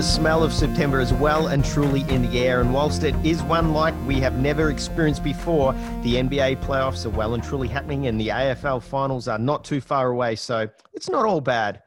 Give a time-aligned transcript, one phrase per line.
[0.00, 3.42] The smell of September is well and truly in the air, and whilst it is
[3.42, 8.06] one like we have never experienced before, the NBA playoffs are well and truly happening,
[8.06, 11.82] and the AFL finals are not too far away, so it's not all bad.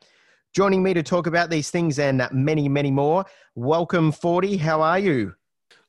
[0.54, 4.57] Joining me to talk about these things and many, many more, welcome 40.
[4.57, 5.33] How are you?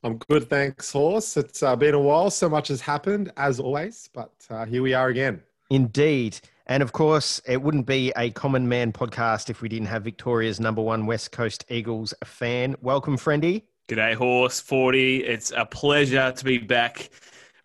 [0.03, 1.37] I'm good, thanks, Horse.
[1.37, 2.31] It's uh, been a while.
[2.31, 5.43] So much has happened, as always, but uh, here we are again.
[5.69, 6.41] Indeed.
[6.67, 10.59] And of course, it wouldn't be a Common Man podcast if we didn't have Victoria's
[10.59, 12.75] number one West Coast Eagles fan.
[12.81, 13.65] Welcome, friendy.
[13.87, 15.25] G'day, Horse 40.
[15.25, 17.11] It's a pleasure to be back,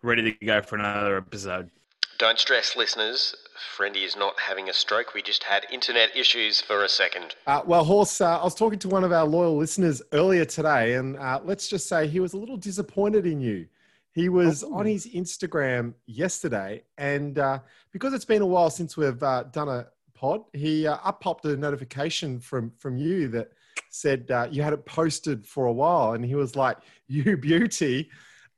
[0.02, 1.70] ready to go for another episode.
[2.18, 3.34] Don't stress, listeners.
[3.74, 5.14] Friendy is not having a stroke.
[5.14, 7.36] We just had internet issues for a second.
[7.46, 10.96] Uh, well, Horse, uh, I was talking to one of our loyal listeners earlier today,
[10.96, 13.66] and uh, let's just say he was a little disappointed in you.
[14.12, 14.74] He was oh.
[14.74, 17.60] on his Instagram yesterday, and uh,
[17.92, 21.44] because it's been a while since we've uh, done a pod, he uh, up popped
[21.44, 23.50] a notification from from you that
[23.90, 28.10] said uh, you had it posted for a while, and he was like, "You beauty."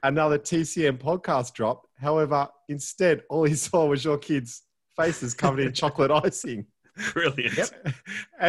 [0.05, 1.87] Another TCM podcast drop.
[1.97, 4.63] However, instead, all he saw was your kids'
[4.97, 6.67] faces covered in chocolate icing.
[7.13, 7.57] Brilliant.
[7.57, 7.95] Yep.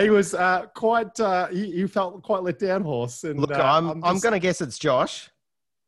[0.02, 1.18] he was uh, quite.
[1.20, 3.24] Uh, he, he, felt quite let down, horse.
[3.24, 4.08] And look, uh, I'm I'm, just...
[4.08, 5.30] I'm going to guess it's Josh.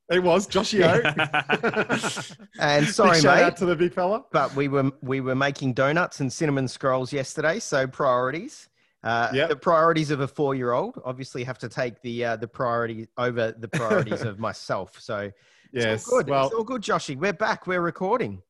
[0.09, 1.01] It was Joshio.
[2.59, 4.23] and sorry, big shout mate, out to the big fella.
[4.31, 8.69] But we were we were making donuts and cinnamon scrolls yesterday, so priorities.
[9.03, 9.49] Uh, yep.
[9.49, 13.67] The priorities of a four-year-old obviously have to take the uh, the priority over the
[13.67, 14.99] priorities of myself.
[14.99, 15.31] So
[15.71, 16.29] yes, it's all good.
[16.29, 17.17] Well, it's all good, Joshy.
[17.17, 17.65] We're back.
[17.65, 18.41] We're recording.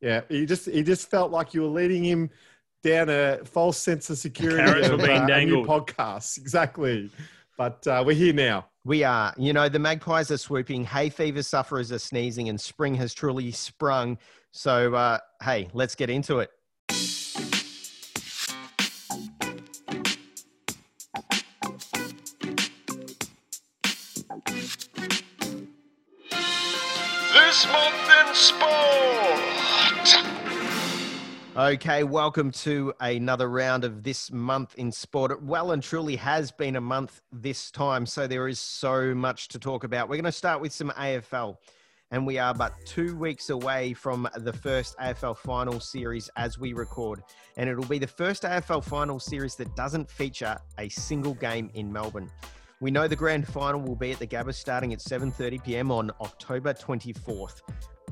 [0.00, 2.30] Yeah, he just he just felt like you were leading him
[2.82, 5.66] down a false sense of security of being uh, dangled.
[5.66, 6.38] podcasts.
[6.38, 7.10] Exactly.
[7.58, 8.68] But uh, we're here now.
[8.84, 9.34] We are.
[9.36, 13.50] You know, the magpies are swooping, hay fever sufferers are sneezing, and spring has truly
[13.50, 14.16] sprung.
[14.52, 16.50] So, uh, hey, let's get into it.
[31.68, 35.30] Okay, welcome to another round of this month in sport.
[35.30, 39.48] It well and truly has been a month this time, so there is so much
[39.48, 40.08] to talk about.
[40.08, 41.58] We're going to start with some AFL,
[42.10, 46.72] and we are but two weeks away from the first AFL final series as we
[46.72, 47.22] record.
[47.58, 51.92] And it'll be the first AFL final series that doesn't feature a single game in
[51.92, 52.30] Melbourne.
[52.80, 55.92] We know the grand final will be at the Gabba starting at 7:30 p.m.
[55.92, 57.60] on October 24th.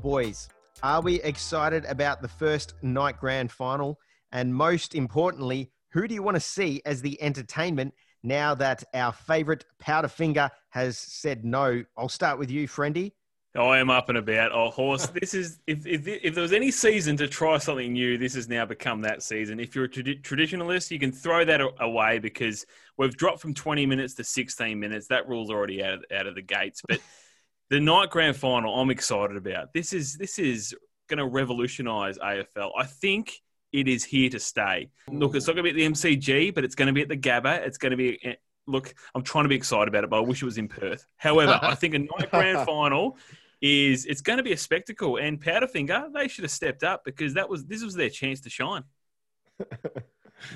[0.03, 0.47] Boys,
[0.83, 3.99] are we excited about the first night grand final?
[4.31, 7.93] And most importantly, who do you want to see as the entertainment
[8.23, 11.83] now that our favorite Powderfinger has said no?
[11.97, 13.13] I'll start with you, Friendy.
[13.55, 14.51] I am up and about.
[14.51, 15.07] Oh, horse!
[15.19, 18.47] This is if, if if there was any season to try something new, this has
[18.47, 19.59] now become that season.
[19.59, 22.65] If you're a trad- traditionalist, you can throw that away because
[22.97, 25.07] we've dropped from 20 minutes to 16 minutes.
[25.07, 26.81] That rule's already out of, out of the gates.
[26.87, 26.99] But
[27.69, 29.73] the night grand final, I'm excited about.
[29.73, 30.75] This is this is
[31.07, 32.71] going to revolutionise AFL.
[32.77, 33.33] I think
[33.73, 34.89] it is here to stay.
[35.09, 37.09] Look, it's not going to be at the MCG, but it's going to be at
[37.09, 37.65] the Gabba.
[37.65, 38.19] It's going to be.
[38.23, 38.35] Eh,
[38.67, 41.05] look, I'm trying to be excited about it, but I wish it was in Perth.
[41.17, 43.17] However, I think a night grand final
[43.61, 45.17] is it's going to be a spectacle.
[45.17, 48.49] And Powderfinger, they should have stepped up because that was this was their chance to
[48.49, 48.83] shine.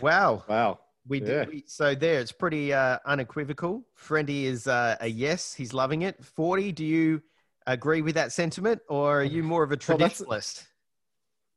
[0.01, 0.43] wow!
[0.47, 0.79] Wow!
[1.07, 1.45] We yeah.
[1.45, 1.69] did.
[1.69, 3.83] so there, it's pretty uh, unequivocal.
[3.99, 5.53] Friendy is uh, a yes.
[5.53, 6.23] He's loving it.
[6.23, 6.71] Forty.
[6.71, 7.21] Do you
[7.67, 10.63] agree with that sentiment, or are you more of a traditionalist?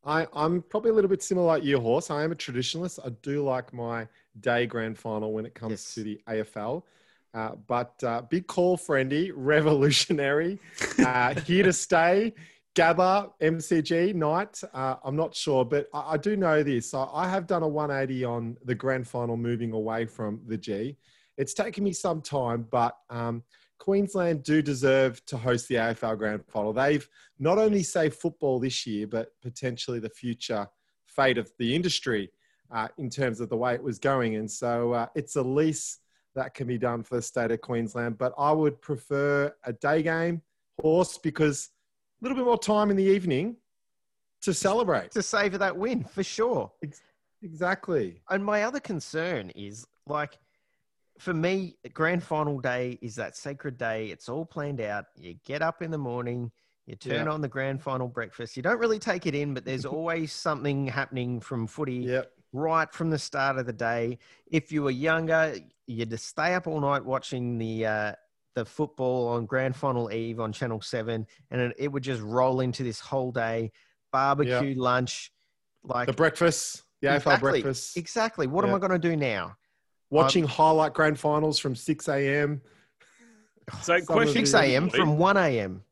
[0.05, 2.11] Well, I, I'm probably a little bit similar like your Horse.
[2.11, 2.99] I am a traditionalist.
[3.05, 4.07] I do like my
[4.41, 5.95] day grand final when it comes yes.
[5.95, 6.83] to the AFL.
[7.33, 10.61] Uh, but uh, big call, friendy, revolutionary,
[11.05, 12.33] uh, here to stay.
[12.75, 14.61] Gabba MCG night.
[14.73, 16.93] Uh, I'm not sure, but I, I do know this.
[16.93, 20.97] I, I, have done a 180 on the grand final, moving away from the G.
[21.37, 23.45] It's taken me some time, but um,
[23.79, 26.73] Queensland do deserve to host the AFL Grand Final.
[26.73, 30.67] They've not only saved football this year, but potentially the future
[31.07, 32.31] fate of the industry
[32.73, 34.37] uh, in terms of the way it was going.
[34.37, 35.99] And so uh, it's a lease
[36.35, 38.19] that can be done for the state of Queensland.
[38.19, 40.43] But I would prefer a day game
[40.81, 41.71] horse because
[42.21, 43.57] little bit more time in the evening
[44.43, 45.11] to celebrate.
[45.13, 46.71] To savour that win, for sure.
[47.43, 48.23] Exactly.
[48.31, 50.39] And my other concern is like,
[51.19, 54.07] for me, grand final day is that sacred day.
[54.07, 55.07] It's all planned out.
[55.17, 56.51] You get up in the morning,
[56.87, 58.57] you turn on the grand final breakfast.
[58.57, 62.33] You don't really take it in, but there's always something happening from footy yep.
[62.53, 64.19] right from the start of the day.
[64.51, 65.55] If you were younger,
[65.87, 68.13] you'd just stay up all night watching the uh,
[68.55, 72.61] the football on Grand Final Eve on Channel 7, and it, it would just roll
[72.61, 73.73] into this whole day
[74.13, 74.75] barbecue, yeah.
[74.77, 75.33] lunch,
[75.83, 77.97] like the breakfast, the exactly, AFL breakfast.
[77.97, 78.47] Exactly.
[78.47, 78.71] What yeah.
[78.71, 79.57] am I going to do now?
[80.11, 82.61] Watching um, highlight grand finals from 6 a.m.
[83.81, 84.91] So, question 6 a.m.
[84.91, 85.83] from 1 a.m.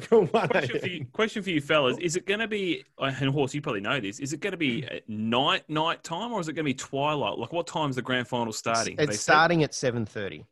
[0.00, 3.54] from question, for you, question for you fellas is it going to be and horse
[3.54, 6.52] you probably know this is it going to be night night time or is it
[6.52, 9.72] going to be twilight like what time's the grand final starting it's, it's starting at
[9.72, 10.44] 7.30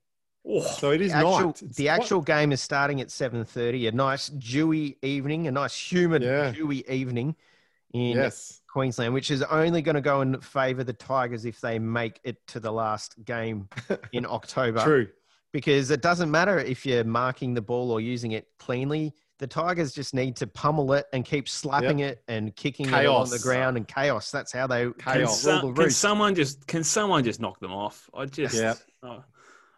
[0.45, 1.63] so it is the actual, night.
[1.63, 3.87] It's the actual game is starting at seven thirty.
[3.87, 6.51] A nice dewy evening, a nice humid yeah.
[6.51, 7.37] dewy evening
[7.93, 8.61] in yes.
[8.67, 12.37] Queensland, which is only going to go and favour the Tigers if they make it
[12.49, 13.69] to the last game
[14.13, 14.83] in October.
[14.83, 15.09] True,
[15.53, 19.15] because it doesn't matter if you're marking the ball or using it cleanly.
[19.39, 22.13] The Tigers just need to pummel it and keep slapping yep.
[22.13, 23.03] it and kicking chaos.
[23.03, 24.31] it on the ground and chaos.
[24.31, 25.43] That's how they chaos.
[25.43, 28.09] Can, some, the can someone just can someone just knock them off?
[28.15, 28.75] I just yeah.
[29.03, 29.23] Oh.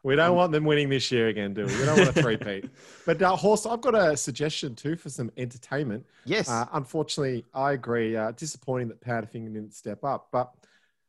[0.04, 1.76] We don't want them winning this year again, do we?
[1.76, 2.68] We don't want a three-peat.
[3.06, 6.04] But uh, Horse, I've got a suggestion too for some entertainment.
[6.24, 6.48] Yes.
[6.48, 8.16] Uh, unfortunately, I agree.
[8.16, 10.28] Uh, disappointing that Powderfinger didn't step up.
[10.32, 10.52] But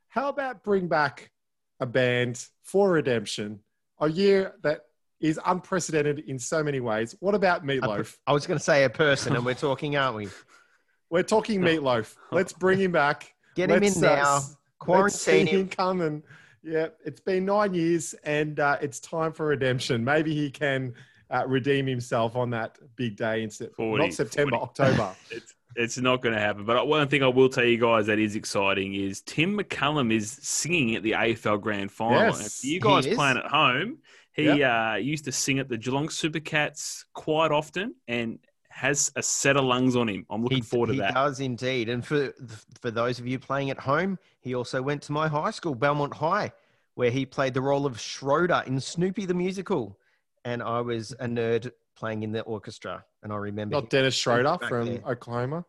[0.09, 1.31] how about bring back
[1.79, 3.59] a band for Redemption,
[3.99, 4.81] a year that
[5.19, 7.15] is unprecedented in so many ways?
[7.19, 8.17] What about Meatloaf?
[8.27, 10.29] I was going to say a person, and we're talking, aren't we?
[11.09, 12.15] We're talking Meatloaf.
[12.31, 13.35] Let's bring him back.
[13.55, 14.35] Get him Let's, in uh, now.
[14.37, 15.47] s- Quarantine Let's see him.
[15.47, 16.23] him come and
[16.63, 20.03] yeah, it's been nine years and uh, it's time for redemption.
[20.03, 20.93] Maybe he can
[21.29, 24.63] uh, redeem himself on that big day in Sep- 40, not September, 40.
[24.63, 25.15] October.
[25.31, 26.65] It's it's not going to happen.
[26.65, 30.31] But one thing I will tell you guys that is exciting is Tim McCallum is
[30.31, 32.19] singing at the AFL Grand Final.
[32.19, 33.97] Yes, for you guys playing at home,
[34.33, 38.37] he uh, used to sing at the Geelong Supercats quite often and
[38.73, 40.25] has a set of lungs on him.
[40.29, 41.09] I'm looking He, forward to he that.
[41.09, 41.89] He does indeed.
[41.89, 42.33] And for
[42.81, 46.13] for those of you playing at home, he also went to my high school, Belmont
[46.13, 46.51] High,
[46.95, 49.97] where he played the role of Schroeder in Snoopy the musical,
[50.43, 53.05] and I was a nerd playing in the orchestra.
[53.21, 55.01] And I remember not Dennis Schroeder from there.
[55.07, 55.65] Oklahoma.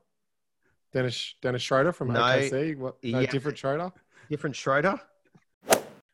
[0.92, 2.76] Dennis Dennis Schroeder from No, OKC.
[2.76, 2.96] What?
[3.04, 3.30] No yeah.
[3.30, 3.92] different Schroeder.
[4.30, 4.98] different Schroeder.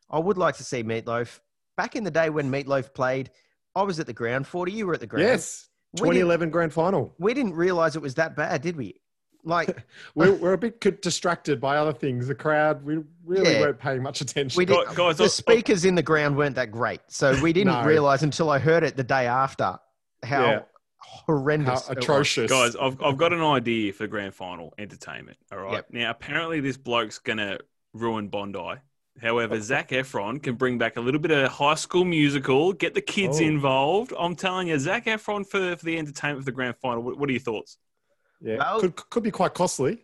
[0.09, 1.39] I would like to see Meatloaf.
[1.77, 3.31] Back in the day when Meatloaf played,
[3.75, 4.45] I was at the ground.
[4.45, 5.27] Forty, you were at the ground.
[5.27, 7.13] Yes, We didn't, 2011 grand final.
[7.19, 8.95] we didn't realize it was that bad, did we?
[9.43, 9.75] Like
[10.15, 12.27] We're, we're a bit distracted by other things.
[12.27, 13.61] The crowd, we really Yeah.
[13.61, 14.57] weren't paying much attention.
[14.57, 14.77] we did.
[14.87, 17.83] Guys, guys, the I- speakers in the ground weren't that great, so we didn't No.
[17.83, 19.79] realize until I heard it the day after
[20.23, 20.59] how Yeah.
[20.99, 22.49] horrendous, How atrocious.
[22.51, 25.37] Guys, I've, I've got an idea for grand final entertainment.
[25.51, 25.73] All right.
[25.73, 25.87] Yep.
[25.91, 27.59] Now, apparently, this bloke's going to
[27.93, 28.75] ruin Bondi.
[29.19, 33.01] However, Zac Efron can bring back a little bit of high school musical, get the
[33.01, 33.43] kids Oh.
[33.43, 34.13] involved.
[34.17, 37.03] I'm telling you, Zac Efron for, for the entertainment for the grand final.
[37.03, 37.77] What, what are your thoughts?
[38.41, 40.03] Yeah, Well- could could be quite costly.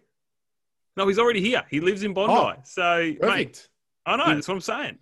[0.96, 1.64] No, he's already here.
[1.70, 2.34] He lives in Bondi.
[2.34, 3.70] Oh, so, mate,
[4.06, 4.26] I know.
[4.26, 4.98] He- That's what I'm saying.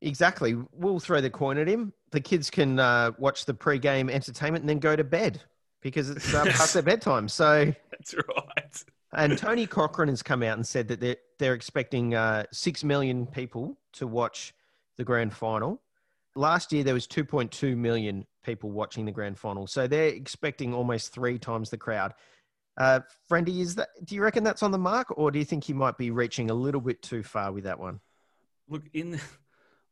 [0.00, 0.56] Exactly.
[0.72, 1.92] We'll throw the coin at him.
[2.10, 5.40] The kids can uh, watch the pre-game entertainment and then go to bed
[5.80, 7.28] because it's uh, past their bedtime.
[7.28, 8.84] So, That's right.
[9.16, 13.26] And Tony Cochran has come out and said that they're they're expecting uh, six million
[13.26, 14.54] people to watch
[14.96, 15.80] the grand final.
[16.36, 21.12] Last year there was 2.2 million people watching the grand final, so they're expecting almost
[21.12, 22.14] three times the crowd.
[22.76, 23.00] Uh,
[23.30, 23.88] Friendy, is that?
[24.04, 26.50] Do you reckon that's on the mark, or do you think he might be reaching
[26.50, 28.00] a little bit too far with that one?
[28.68, 29.20] Look, in,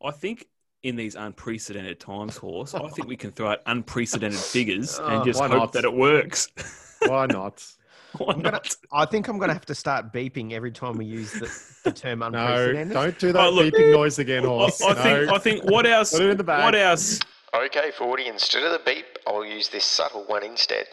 [0.04, 0.46] I think
[0.82, 5.24] in these unprecedented times, horse, I think we can throw out unprecedented figures Oh, and
[5.24, 5.72] just hope not?
[5.74, 6.48] that it works.
[7.06, 7.64] Why not?
[8.18, 8.60] Why I'm gonna-
[8.92, 11.50] I think I'm going to have to start beeping every time we use the,
[11.84, 14.80] the term No, don't do that Oh, look- beeping noise again, horse.
[14.82, 15.02] I No.
[15.02, 15.30] think.
[15.32, 15.64] I think.
[15.64, 16.12] What else?
[16.12, 16.64] Put it in the bag.
[16.64, 17.20] What else?
[17.54, 20.86] Okay, 40, instead of the beep, I'll use this subtle one instead.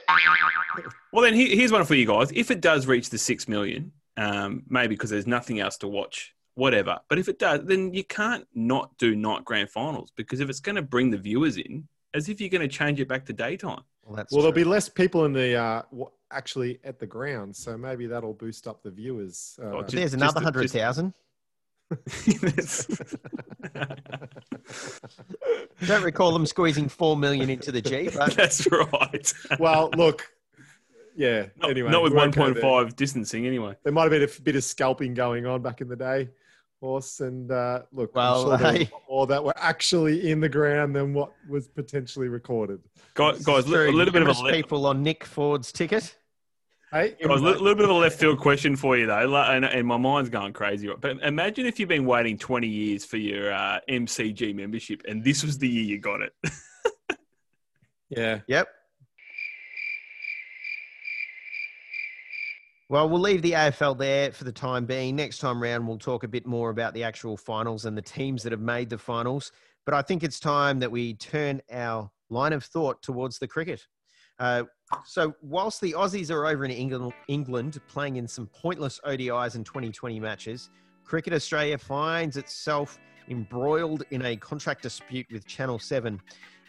[1.14, 2.32] Well, then here, here's one for you guys.
[2.34, 6.34] If it does reach the six million, um, maybe because there's nothing else to watch,
[6.56, 7.00] whatever.
[7.08, 10.60] But if it does, then you can't not do night grand finals because if it's
[10.60, 13.34] going to bring the viewers in, as if you're going to change it back to
[13.34, 13.82] daytime.
[14.06, 17.56] Well, that's Well, there'll be less people in the uh, w- actually at the ground,
[17.56, 19.58] so maybe that'll boost up the viewers.
[19.62, 21.14] Uh, Oh, just- There's another just- 100,000.
[25.88, 29.34] Don't recall them squeezing 4 million into the G, but That's right.
[29.60, 30.30] well, look,
[31.16, 31.48] yeah.
[31.58, 33.76] Not, anyway, not with we won't go 1.5 distancing, anyway.
[33.84, 36.30] There might have been a bit of scalping going on back in the day,
[36.80, 37.20] horse.
[37.20, 38.90] And uh, look, Well, I'm sure hey.
[39.10, 42.80] more that were actually in the ground than what was potentially recorded.
[43.14, 46.16] Guys, guys a little bit of a le- people on Nick Ford's ticket.
[46.92, 49.52] Hey, Guys, a little, little bit of a left field question for you though, La-
[49.52, 50.90] and, and my mind's going crazy.
[51.00, 55.44] But imagine if you've been waiting 20 years for your uh, MCG membership, and this
[55.44, 56.34] was the year you got it.
[58.10, 58.40] yeah.
[58.48, 58.68] Yep.
[62.92, 65.16] Well, we'll leave the AFL there for the time being.
[65.16, 68.42] Next time round, we'll talk a bit more about the actual finals and the teams
[68.42, 69.52] that have made the finals.
[69.86, 73.86] But I think it's time that we turn our line of thought towards the cricket.
[74.40, 74.64] Uh,
[75.06, 79.64] so, whilst the Aussies are over in England, England playing in some pointless ODIs and
[79.64, 80.72] 2020 matches,
[81.04, 82.98] Cricket Australia finds itself
[83.30, 86.20] embroiled in a contract dispute with Channel 7.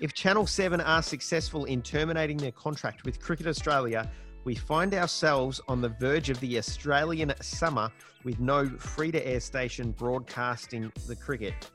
[0.00, 4.10] If Channel 7 are successful in terminating their contract with Cricket Australia,
[4.44, 7.90] we find ourselves on the verge of the Australian summer
[8.24, 11.70] with no free to air station broadcasting the cricket.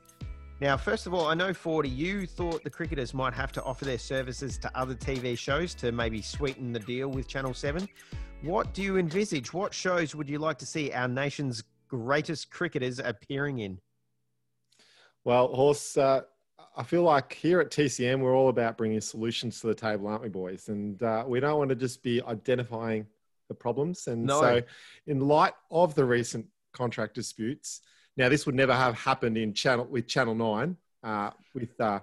[0.60, 3.84] Now, first of all, I know, Fordy, you thought the cricketers might have to offer
[3.84, 7.86] their services to other TV shows to maybe sweeten the deal with Channel 7.
[8.42, 9.52] What do you envisage?
[9.52, 13.78] What shows would you like to see our nation's greatest cricketers appearing in?
[15.24, 16.22] Well, Horse, uh,
[16.76, 20.22] I feel like here at TCM, we're all about bringing solutions to the table, aren't
[20.22, 20.68] we, boys?
[20.68, 23.06] And uh, we don't want to just be identifying
[23.48, 24.06] the problems.
[24.08, 24.40] And no.
[24.40, 24.62] so,
[25.06, 27.80] in light of the recent contract disputes,
[28.16, 32.00] now this would never have happened in channel with Channel Nine uh, with uh,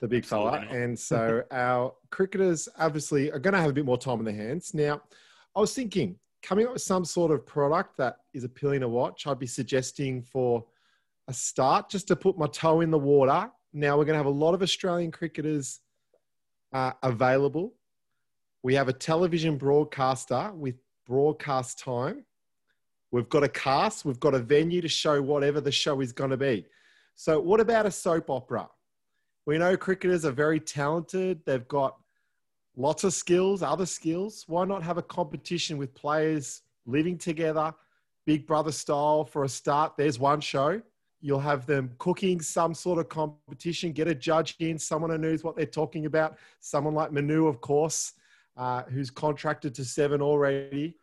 [0.00, 3.98] the big fella, and so our cricketers obviously are going to have a bit more
[3.98, 4.74] time on their hands.
[4.74, 5.00] Now,
[5.54, 9.26] I was thinking coming up with some sort of product that is appealing to watch.
[9.26, 10.64] I'd be suggesting for
[11.28, 13.48] a start just to put my toe in the water.
[13.72, 15.80] Now we're going to have a lot of Australian cricketers
[16.72, 17.74] uh, available.
[18.62, 20.74] We have a television broadcaster with
[21.06, 22.24] broadcast time.
[23.10, 26.30] We've got a cast, we've got a venue to show whatever the show is going
[26.30, 26.66] to be.
[27.14, 28.68] So, what about a soap opera?
[29.44, 31.40] We know cricketers are very talented.
[31.44, 31.96] They've got
[32.76, 34.44] lots of skills, other skills.
[34.46, 37.74] Why not have a competition with players living together,
[38.24, 39.94] Big Brother style for a start?
[39.98, 40.80] There's one show.
[41.22, 45.44] You'll have them cooking some sort of competition, get a judge in, someone who knows
[45.44, 46.36] what they're talking about.
[46.58, 48.14] Someone like Manu, of course,
[48.56, 50.96] uh, who's contracted to seven already,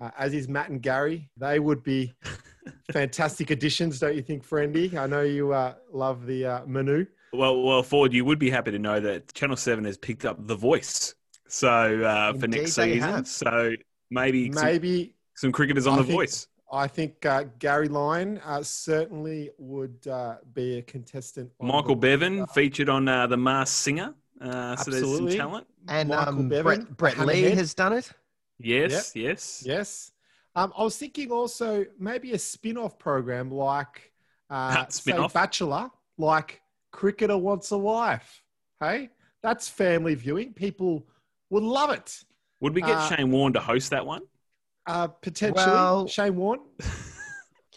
[0.00, 1.28] uh, as is Matt and Gary.
[1.36, 2.14] They would be
[2.92, 4.94] fantastic additions, don't you think, Friendy?
[4.94, 7.06] I know you uh, love the uh, Manu.
[7.32, 10.46] Well, well, Ford, you would be happy to know that Channel Seven has picked up
[10.46, 11.16] The Voice,
[11.48, 13.24] so uh, for next season.
[13.24, 13.72] So
[14.08, 16.46] maybe maybe some, some cricketers on I The think, Voice.
[16.74, 21.52] I think uh, Gary Lyon uh, certainly would uh, be a contestant.
[21.60, 25.66] Michael Bevan featured on uh, The Masked Singer, uh, so there's some talent.
[25.88, 28.10] And um, Bevan, Brett, Brett Lee has done it.
[28.58, 29.24] Yes, yep.
[29.24, 30.12] yes, yes.
[30.56, 34.12] Um, I was thinking also maybe a spin-off program like
[34.50, 36.60] uh, say Bachelor, like
[36.92, 38.42] Cricketer Wants a Wife.
[38.80, 39.10] Hey,
[39.42, 40.52] that's family viewing.
[40.52, 41.06] People
[41.50, 42.24] would love it.
[42.60, 44.22] Would we get uh, Shane Warne to host that one?
[44.86, 46.60] Uh, potentially, well, Shane Warne.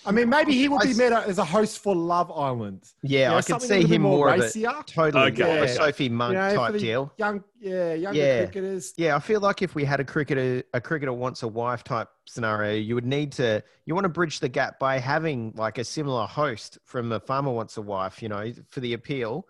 [0.07, 2.83] I mean, maybe he would be meta as a host for Love Island.
[3.03, 4.69] Yeah, you know, I could see him more, more racier.
[4.69, 5.65] of a totally okay.
[5.65, 7.13] a Sophie Monk you know, type deal.
[7.17, 8.37] Young, yeah, younger yeah.
[8.43, 8.93] cricketers.
[8.95, 12.07] Yeah, I feel like if we had a cricketer, a cricketer wants a wife type
[12.25, 15.83] scenario, you would need to, you want to bridge the gap by having like a
[15.83, 19.45] similar host from a farmer wants a wife, you know, for the appeal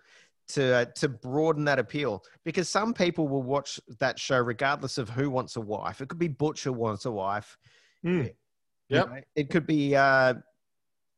[0.49, 5.09] to uh, to broaden that appeal because some people will watch that show regardless of
[5.09, 6.01] who wants a wife.
[6.01, 7.57] It could be Butcher wants a wife.
[8.05, 8.33] Mm.
[8.89, 10.35] Yeah, it could be uh,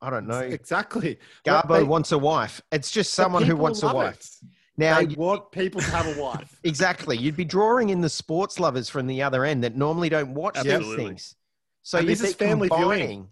[0.01, 1.19] I don't know exactly.
[1.45, 2.61] Garbo they, wants a wife.
[2.71, 4.19] It's just someone who wants a wife.
[4.19, 4.49] It.
[4.77, 6.57] Now they want people to have a wife.
[6.63, 7.17] exactly.
[7.17, 10.55] You'd be drawing in the sports lovers from the other end that normally don't watch
[10.55, 10.87] Absolutely.
[10.87, 11.35] these things.
[11.83, 13.27] So this is family viewing.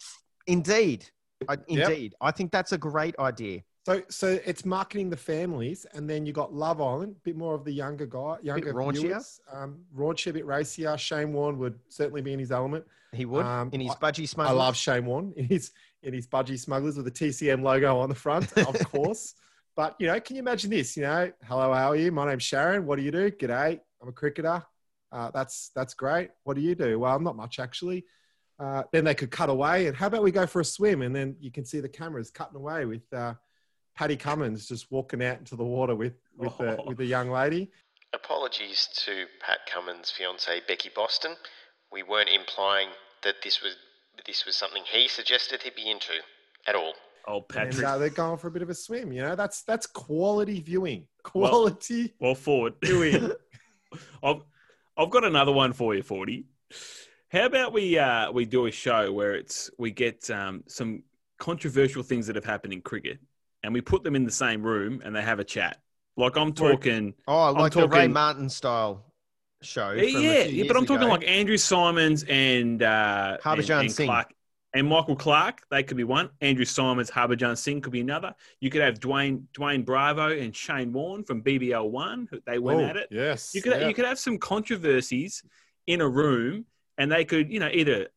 [0.46, 1.06] Indeed,
[1.48, 2.12] I, indeed.
[2.12, 2.18] Yep.
[2.22, 3.62] I think that's a great idea.
[3.88, 7.56] So, so it's marketing the families, and then you got Love Island, a bit more
[7.56, 10.98] of the younger guy, younger raunchier, viewers, um, raunchier, a bit racier.
[10.98, 12.84] Shane Warne would certainly be in his element.
[13.14, 14.52] He would um, in his budgie smugglers.
[14.52, 15.72] I love Shane Warne in his
[16.04, 19.36] in his budgie smugglers with the TCM logo on the front, of course.
[19.74, 20.98] But you know, can you imagine this?
[20.98, 22.12] You know, hello, how are you?
[22.12, 22.86] My name's Sharon.
[22.86, 23.32] What do you do?
[23.32, 23.80] G'day.
[24.02, 24.66] I'm a cricketer.
[25.14, 26.32] Uh, that's that's great.
[26.44, 27.00] What do you do?
[27.00, 28.04] Well, not much actually.
[28.60, 31.04] Uh, then they could cut away, and how about we go for a swim?
[31.04, 33.04] And then you can see the cameras cutting away with.
[33.14, 33.36] Uh,
[33.98, 36.66] Paddy Cummins just walking out into the water with with oh.
[36.66, 37.72] the with the young lady.
[38.14, 41.36] Apologies to Pat Cummins' fiancee Becky Boston.
[41.92, 42.90] We weren't implying
[43.24, 43.76] that this was
[44.28, 46.14] this was something he suggested he'd be into
[46.68, 46.94] at all.
[47.28, 47.78] Oh, Patrick!
[47.78, 49.12] And, uh, they're going for a bit of a swim.
[49.12, 51.08] You know, that's that's quality viewing.
[51.24, 52.14] Quality.
[52.20, 53.32] Well, well forward viewing.
[54.24, 54.44] I've
[54.96, 56.46] I've got another one for you, Fordy.
[57.30, 61.02] How about we uh, we do a show where it's we get um, some
[61.40, 63.20] controversial things that have happened in cricket
[63.64, 65.80] and we put them in the same room and they have a chat.
[66.16, 67.14] Like I'm talking.
[67.28, 69.06] Oh, like talking, the Ray Martin style
[69.62, 69.92] show.
[69.92, 74.08] Yeah, yeah, but I'm talking like Andrew Symonds and uh, Harbhajan and, and Singh.
[74.08, 74.34] Clark.
[74.74, 76.30] And Michael Clarke, they could be one.
[76.42, 78.36] Andrew Symonds, Harbhajan Singh could be another.
[78.60, 82.28] You could have Dwayne Dwayne Bravo and Shane Warne from BBL One.
[82.46, 83.08] They went oh, at it.
[83.10, 83.54] Yes.
[83.56, 83.88] You could yeah.
[83.88, 85.44] you could have some controversies
[85.88, 86.66] in a room,
[86.98, 88.08] and they could you know either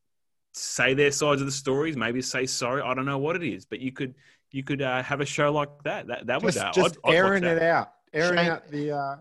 [0.53, 2.83] say their sides of the stories, maybe say sorry.
[2.83, 4.15] I don't know what it is, but you could
[4.53, 6.07] you could uh, have a show like that.
[6.07, 8.93] That that would just, uh, just I'd, airing I'd it out, airing Shane, out the
[8.93, 9.17] uh,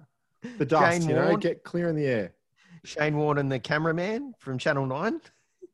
[0.57, 1.01] the dust.
[1.01, 2.33] Shane you know, Warne, get clear in the air.
[2.83, 5.21] Shane Warne and the cameraman from Channel Nine.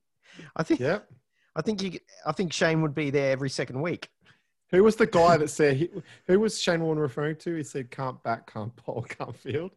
[0.56, 0.80] I think.
[0.80, 1.08] Yep.
[1.56, 2.00] I think you.
[2.26, 4.10] I think Shane would be there every second week.
[4.72, 5.90] Who was the guy that said he,
[6.28, 7.56] who was Shane Warne referring to?
[7.56, 9.72] He said can't bat, can't bowl, can't field.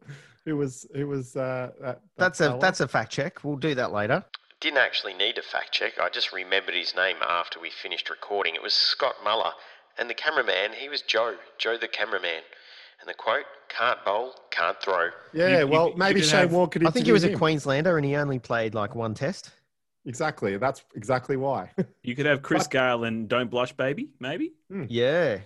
[0.44, 3.44] Who was who was uh, that, that That's a that's a fact check.
[3.44, 4.24] We'll do that later.
[4.60, 5.92] Didn't actually need a fact check.
[6.00, 8.56] I just remembered his name after we finished recording.
[8.56, 9.52] It was Scott Muller.
[9.98, 12.42] And the cameraman, he was Joe, Joe the cameraman.
[13.00, 15.08] And the quote, can't bowl, can't throw.
[15.32, 15.48] yeah.
[15.48, 16.86] you- you- well, you maybe could Shane have- Warne could.
[16.86, 17.34] I think he was a.
[17.36, 19.50] Queenslander and he only played like one test.
[20.06, 20.56] Exactly.
[20.56, 21.70] That's exactly why.
[22.02, 24.52] You could have Chris But- Gayle and Don't Blush Baby, maybe.
[24.70, 24.84] Hmm.
[24.88, 25.38] Yeah.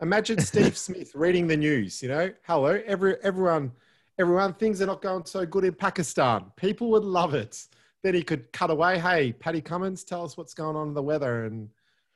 [0.00, 2.02] Imagine Steve Smith reading the news.
[2.02, 3.72] You know, hello, every everyone,
[4.18, 4.54] everyone.
[4.54, 6.46] Things are not going so good in Pakistan.
[6.56, 7.66] People would love it.
[8.02, 8.98] Then he could cut away.
[8.98, 11.68] Hey, Paddy Cummins, tell us what's going on in the weather, and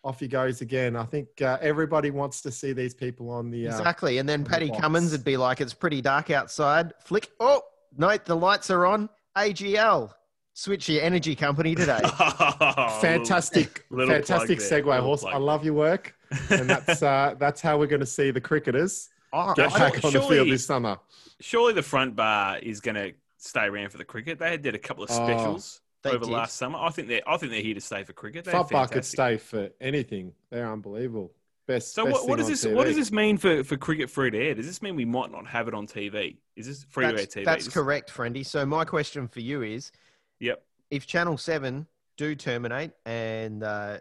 [0.03, 0.97] off he goes again.
[0.97, 3.69] I think uh, everybody wants to see these people on the.
[3.69, 4.19] Uh, Exactly.
[4.19, 4.81] And then on the Paddy box.
[4.81, 6.93] Cummins would be like, it's pretty dark outside.
[7.01, 7.29] Flick.
[7.41, 7.63] Oh,
[7.97, 9.09] no, the lights are on.
[9.37, 10.13] AGL.
[10.55, 12.01] Switch your energy company today.
[13.01, 15.21] fantastic, little fantastic segue, little horse.
[15.23, 16.15] plug I love your work,
[16.51, 19.93] and that's uh, that's how we're going to see the cricketers Oh, Don't- I don't-
[19.95, 20.99] back on the surely- field this summer.
[21.41, 24.39] Surely the front bar is going to stay around for the cricket.
[24.39, 26.31] They did a couple of Oh, specials they over did.
[26.33, 26.79] last summer.
[26.79, 28.45] I think they're I think they're here to stay for cricket.
[28.45, 30.33] They're Front bar could stay for anything.
[30.51, 31.33] They're unbelievable.
[31.67, 31.95] Best.
[31.95, 34.31] So best what, what does on this what does this mean for, for cricket free
[34.31, 34.55] to air?
[34.55, 36.37] Does this mean we might not have it on TV?
[36.57, 37.45] Is this free to air TV?
[37.45, 38.45] that's This- correct, Friendy.
[38.45, 39.93] So my question for you is,
[40.41, 40.63] Yep.
[40.91, 43.99] if Channel 7 do terminate and uh,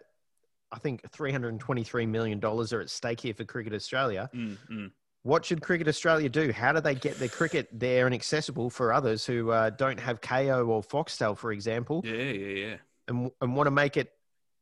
[0.71, 4.91] I think $323 million are at stake here for Cricket Australia, Mm, mm.
[5.23, 6.51] What should Cricket Australia do?
[6.51, 10.21] How do they get their cricket there and accessible for others who uh, don't have
[10.21, 12.75] Kayo or Foxtel, for example, Yeah, yeah, yeah.
[13.07, 14.11] and, and want to make it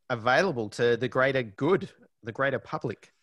[0.09, 1.89] available to the greater good,
[2.23, 3.13] the greater public?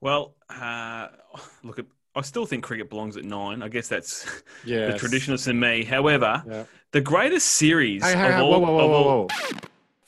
[0.00, 1.08] Well, uh,
[1.62, 1.78] look,
[2.16, 3.62] I still think cricket belongs at nine.
[3.62, 4.24] I guess that's
[4.64, 5.84] the traditionalist in me.
[5.84, 6.64] However, Yeah.
[6.90, 9.58] the greatest series Hey, hey, of hey, all, whoa, whoa, whoa, of all- whoa, whoa.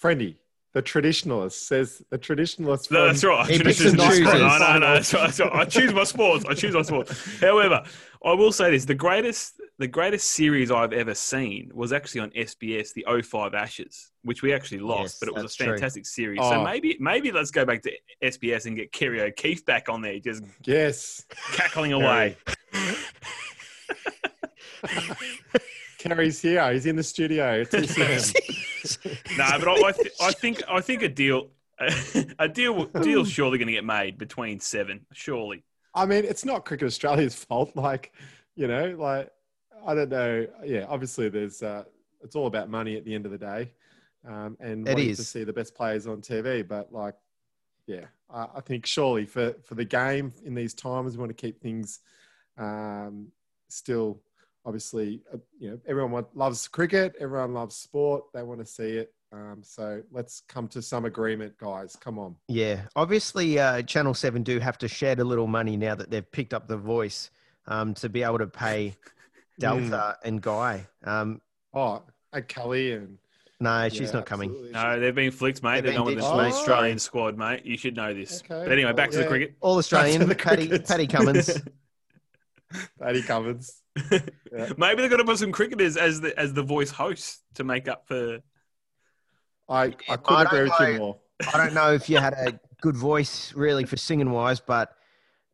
[0.03, 0.37] Friendy,
[0.79, 2.93] the traditionalist says the traditionalist.
[2.93, 3.49] No, that's right.
[3.51, 4.15] He picks Traditionalist and is my sport.
[4.15, 4.41] chooses.
[4.41, 4.95] No, no, no.
[4.95, 5.53] That's right, that's right.
[5.53, 6.45] I choose my sports.
[6.49, 7.41] I choose my sports.
[7.41, 7.83] However,
[8.25, 12.31] I will say this: the greatest, the greatest series I've ever seen was actually on
[12.31, 15.67] SBS, the 05 Ashes, which we actually lost, Yes, but it was a that's true.
[15.67, 16.39] fantastic series.
[16.43, 16.65] So Oh.
[16.65, 20.45] maybe, maybe let's go back to SBS and get Kerry O'Keeffe back on there, just
[20.65, 21.25] Yes.
[21.55, 22.37] cackling away.
[25.99, 26.73] Kerry's here.
[26.73, 27.65] He's in the studio.
[27.73, 28.33] It's
[29.09, 31.49] his no, but I, I, th- I think, I think a deal,
[32.39, 35.07] a deal, deal's surely going to get made between seven.
[35.13, 35.65] Surely.
[35.95, 37.75] I mean, it's not Cricket Australia's fault.
[37.75, 38.13] Like,
[38.57, 39.31] you know, like
[39.87, 40.47] I don't know.
[40.65, 41.63] Yeah, obviously, there's.
[41.63, 41.85] Uh,
[42.23, 43.71] it's all about money at the end of the day,
[44.27, 45.19] um, and It wanting is.
[45.19, 46.67] to see the best players on TV.
[46.67, 47.15] But like,
[47.87, 51.41] yeah, I, I think surely for for the game in these times, we want to
[51.41, 52.01] keep things
[52.59, 53.29] um,
[53.69, 54.21] still.
[54.69, 57.15] Obviously, uh, you know, everyone want, loves cricket.
[57.19, 58.25] Everyone loves sport.
[58.35, 59.15] They want to see it.
[59.33, 61.97] Um, so let's come to some agreement, guys.
[61.99, 62.37] Come on.
[62.49, 66.31] Yeah, obviously, uh, Channel Seven do have to shed a little money now that they've
[66.31, 67.31] picked up the voice
[67.67, 68.95] um, to be able to pay
[69.59, 70.87] Delta and Guy.
[71.03, 71.41] Um,
[71.73, 72.03] Oh,
[72.35, 73.17] and Kelly and
[73.61, 74.51] no, she's yeah, not coming.
[74.51, 74.73] absolutely.
[74.73, 75.77] No, they've been flicked, mate.
[75.83, 76.53] They've They're not in the ditched, mate.
[76.53, 77.65] Australian squad, mate.
[77.67, 78.43] You should know this.
[78.43, 79.57] Okay, But anyway, back well, to the cricket.
[79.61, 80.79] All Australian, the Paddy.
[80.79, 81.61] Paddy Cummins.
[83.01, 83.83] Paddy Cummins.
[84.11, 84.73] Yeah.
[84.77, 87.89] Maybe they're going to put some cricketers as the as the voice host to make
[87.89, 88.39] up for.
[89.69, 90.99] I, I I couldn't don't agree with you know.
[90.99, 91.17] more.
[91.53, 94.93] I don't know if you had a good voice really for singing wise, but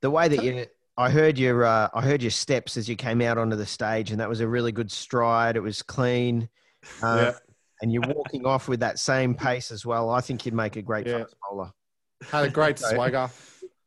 [0.02, 3.20] the way that you, I heard your, uh, I heard your steps as you came
[3.20, 5.56] out onto the stage, and that was a really good stride.
[5.56, 6.48] It was clean,
[7.02, 7.32] uh, Yeah.
[7.82, 10.10] and you're walking off with that same pace as well.
[10.10, 11.18] I think you'd make a great Yeah.
[11.24, 11.72] fast bowler.
[12.30, 13.28] Had a great So- swagger.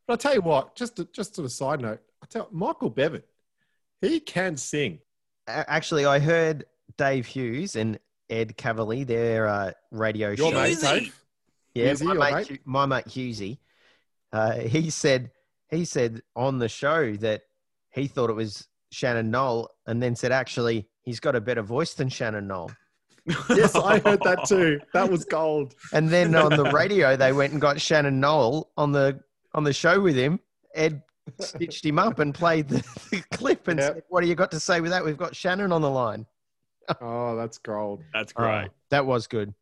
[0.06, 2.90] But I'll tell you what, just to, just on a side note, I tell Michael
[2.90, 3.22] Bevan,
[4.00, 5.00] he can sing.
[5.46, 10.60] Actually, I heard Dave Hughes and Ed Kavalee, their uh, radio Your show.
[10.60, 11.14] mate, Dave.
[11.74, 12.60] Yeah, Hughesy, my your mate, mate?
[12.64, 13.58] My mate Hughesy,
[14.32, 15.30] uh, he said
[15.70, 17.42] he said on the show that
[17.90, 21.94] he thought it was Shannon Noll, and then said actually he's got a better voice
[21.94, 22.70] than Shannon Noll.
[23.50, 24.80] Yes, I heard that too.
[24.94, 25.74] That was gold.
[25.92, 29.20] And then on the radio, they went and got Shannon Noll on the
[29.54, 30.40] on the show with him.
[30.74, 31.02] Ed
[31.40, 33.94] stitched him up and played the, the clip and Yep.
[33.94, 35.04] said, "What do you got to say with that?
[35.04, 36.26] We've got Shannon on the line."
[37.00, 38.02] Oh, that's gold.
[38.14, 38.70] That's Oh, great.
[38.90, 39.52] that was good.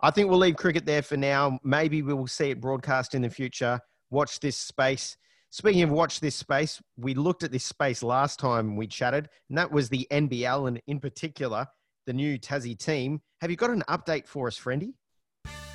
[0.00, 1.58] I think we'll leave cricket there for now.
[1.62, 3.80] Maybe we will see it broadcast in the future.
[4.10, 5.16] Watch this space.
[5.50, 9.56] Speaking of watch this space, we looked at this space last time we chatted, and
[9.56, 11.66] that was the NBL and in particular
[12.06, 13.22] the new Tassie team.
[13.40, 14.94] Have you got an update for us, Friendy?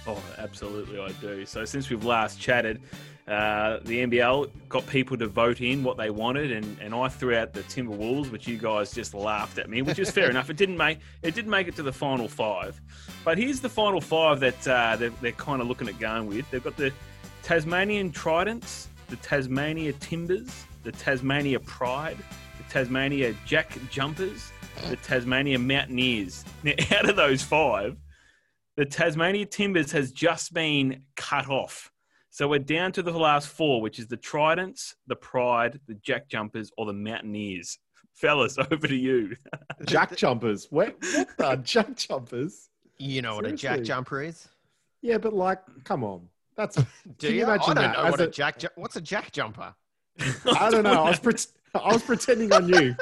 [0.10, 1.46] Oh, absolutely, I do.
[1.46, 2.82] So since we've last chatted,
[3.28, 7.36] uh, the NBL got people to vote in what they wanted, and, and I threw
[7.36, 10.50] out the Timberwolves, which you guys just laughed at me, which is fair enough.
[10.50, 12.82] It didn't make it didn't make it to the final five,
[13.24, 16.50] but here's the final five that uh, they're, they're kind of looking at going with.
[16.50, 16.92] They've got the
[17.44, 22.18] Tasmanian Tridents, the Tasmania Timbers, the Tasmania Pride,
[22.58, 24.52] the Tasmania Jack Jumpers,
[24.88, 26.46] the Tasmania Mountaineers.
[26.64, 27.96] Now, out of those five,
[28.80, 31.92] the Tasmania Timbers has just been cut off.
[32.30, 36.30] So we're down to the last four, which is the Tridents, the Pride, the Jack
[36.30, 37.78] Jumpers, or the Mountaineers.
[38.14, 39.36] Fellas, over to you.
[39.86, 40.68] Jack jumpers.
[40.70, 42.70] What, what the Jack jumpers?
[42.98, 44.48] You know what a jack jumper is?
[45.02, 46.30] Yeah, but like, come on.
[46.56, 46.84] That's Do
[47.20, 47.44] Can you you?
[47.44, 48.60] imagine I don't that know as what a, a- jack.
[48.60, 49.76] Ju- what's a jack jumper?
[50.58, 51.04] I don't know.
[51.04, 52.96] I was pret- I was pretending I knew.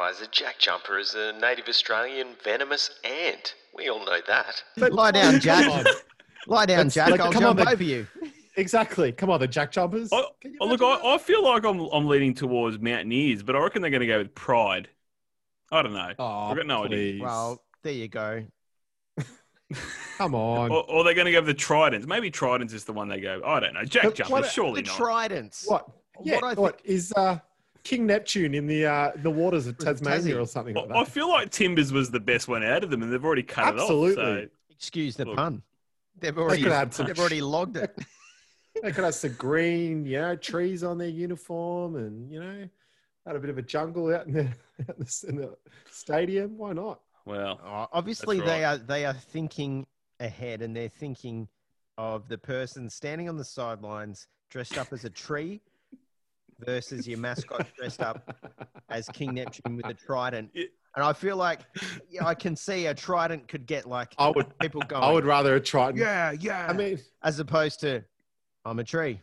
[0.00, 0.20] Come guys.
[0.22, 3.54] A jack jumper is a native Australian venomous ant.
[3.74, 4.62] We all know that.
[4.76, 5.66] But- Lie down, Jack.
[6.46, 7.10] Lie down, That's Jack.
[7.10, 8.06] like- I'll come on, jump the- over you.
[8.56, 9.12] Exactly.
[9.12, 10.12] Come on, the Jack jumpers.
[10.12, 13.54] I, Can you oh, look, I, I feel like I'm, I'm leaning towards Mountaineers, but
[13.54, 14.88] I reckon they're going to go with Pride.
[15.70, 16.12] I don't know.
[16.18, 17.22] Oh, I've got no idea.
[17.22, 18.44] Well, there you go.
[20.18, 20.70] come on.
[20.72, 22.06] Or, or they're going to go with the Tridents.
[22.06, 23.40] Maybe Tridents is the one they go.
[23.44, 23.84] I don't know.
[23.84, 24.96] Jack But Jumpers, what- surely the not.
[24.96, 25.64] tridents.
[25.68, 25.86] what?
[26.24, 26.40] Yeah.
[26.40, 27.38] What What, I is uh,
[27.82, 31.28] King Neptune in the uh, the waters of Tasmania or something like I, I feel
[31.28, 34.10] like Timbers was the best one out of them, and they've already cut Absolutely.
[34.12, 34.18] it off.
[34.18, 35.36] Absolutely, Excuse the Look.
[35.36, 35.62] pun.
[36.18, 37.96] They've already, could add some- they've already logged it.
[38.82, 42.68] They could have some green, you know, trees on their uniform, and you know,
[43.26, 44.40] had a bit of a jungle out in the,
[44.88, 45.56] out in the, in the
[45.90, 46.56] stadium.
[46.56, 47.00] Why not?
[47.26, 49.86] Well, Oh, obviously, That's they are they are thinking
[50.20, 51.48] ahead, and they're thinking
[51.98, 55.60] of the person standing on the sidelines dressed up as a tree
[56.64, 58.36] versus your mascot dressed up
[58.90, 60.50] as King Neptune with a trident.
[60.54, 61.60] And I feel like
[62.10, 65.24] yeah, I can see a trident could get like I would, people going, I would
[65.24, 66.00] rather a Triton.
[66.00, 66.66] yeah, yeah.
[66.68, 68.04] I mean, as opposed to
[68.64, 69.20] I'm a tree.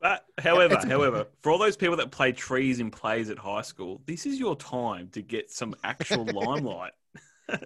[0.00, 4.00] but however, however, for all those people that play trees in plays at high school,
[4.06, 6.92] this is your time to get some actual limelight.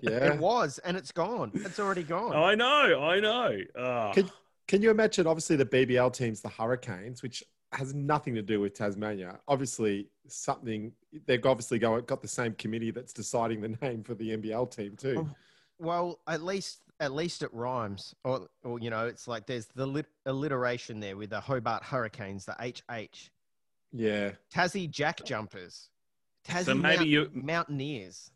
[0.03, 0.33] yeah.
[0.33, 1.51] It was, and it's gone.
[1.55, 2.35] It's already gone.
[2.35, 3.59] I know, I know.
[3.79, 4.13] Ah.
[4.13, 4.31] Can,
[4.67, 5.27] can you imagine?
[5.27, 9.39] Obviously, the BBL teams, the Hurricanes, which has nothing to do with Tasmania.
[9.49, 10.93] Obviously, something
[11.27, 14.97] they've obviously go, got the same committee that's deciding the name for the NBL team
[14.97, 15.27] too.
[15.29, 15.35] Oh.
[15.79, 19.87] Well, at least at least it rhymes, or or you know, it's like there's the
[19.87, 23.31] lit- alliteration there with the Hobart Hurricanes, the HH,
[23.93, 25.91] Yeah, Tassie Jack Jumpers,
[26.47, 28.31] Tassie So maybe Mount- you, Mountaineers.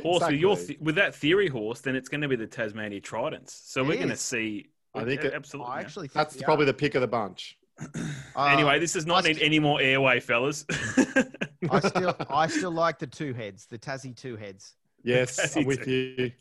[0.00, 3.00] horse, with your th- with that theory horse, then it's going to be the Tasmania
[3.00, 3.52] Tridents.
[3.52, 4.66] So It we're going to see.
[4.94, 5.72] I think it- absolutely.
[5.72, 6.66] I actually think that's we probably are.
[6.66, 7.58] the pick of the bunch.
[8.36, 10.66] Uh, anyway, this does not I need st- any more airway, fellas.
[11.70, 15.64] I still I still like the two heads, the Tassie two heads, Yes, That's I'm
[15.64, 15.88] with it.
[15.88, 16.32] you.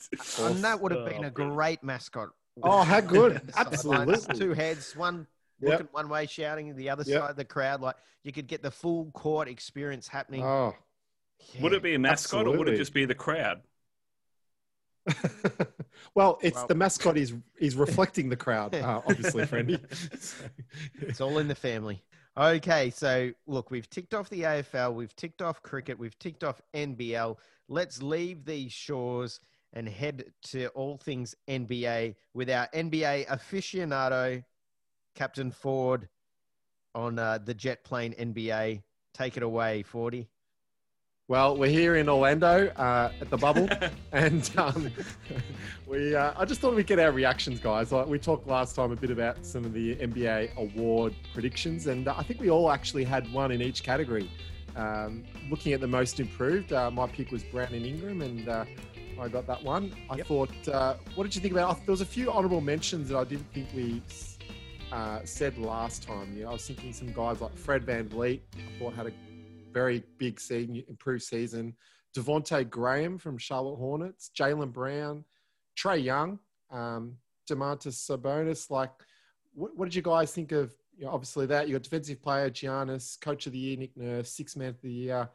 [0.45, 2.29] and that would have Oh, been a great mascot.
[2.63, 3.41] Oh, how good!
[3.53, 4.39] Sidelines, Absolutely.
[4.39, 5.25] two heads, one
[5.61, 5.71] Yep.
[5.71, 7.21] looking one way, shouting the other Yep.
[7.21, 7.79] side of the crowd.
[7.79, 7.95] Like
[8.25, 10.43] you could get the full court experience happening.
[10.43, 10.75] Oh,
[11.61, 13.61] Would it be a mascot or would it just be the crowd?
[16.15, 19.79] well, it's the mascot is is reflecting the crowd, uh, obviously, Friendy.
[20.19, 20.45] So-
[21.01, 22.03] It's all in the family.
[22.37, 26.61] Okay, so look, we've ticked off the AFL, we've ticked off cricket, we've ticked off
[26.73, 27.37] NBL.
[27.69, 29.39] Let's leave these shores
[29.73, 34.43] and head to all things NBA with our NBA aficionado,
[35.15, 36.09] Captain Ford,
[36.93, 38.81] on uh, the jet plane NBA.
[39.13, 40.27] Take it away, Fordy.
[41.27, 43.67] Well, we're here in Orlando uh, at the bubble,
[44.11, 44.91] and um,
[45.87, 46.13] we.
[46.15, 47.91] Uh, I just thought we'd get our reactions, guys.
[47.91, 52.07] Like we talked last time a bit about some of the NBA award predictions, and
[52.07, 54.29] uh, I think we all actually had one in each category.
[54.75, 58.65] Um, looking at the most improved, uh, my pick was Brandon Ingram, and uh,
[59.19, 59.95] I got that one.
[60.11, 60.27] I Yep.
[60.27, 61.77] thought, uh, what did you think about?
[61.87, 64.03] There was a few honourable mentions that I didn't think we
[64.91, 66.37] uh, said last time.
[66.37, 68.41] You know, I was thinking some guys like Fred VanVleet.
[68.57, 69.11] I thought had a
[69.75, 71.75] very big season, improved season.
[72.17, 75.25] Devonte Graham from Charlotte Hornets, Jaylen Brown,
[75.77, 76.39] Trae Young,
[76.71, 78.71] um, Domantas Sabonis.
[78.71, 78.91] Like,
[79.53, 80.73] what, what did you guys think of?
[80.97, 84.31] You know, obviously that you got defensive player Giannis, coach of the year Nick Nurse,
[84.31, 85.29] six man of the year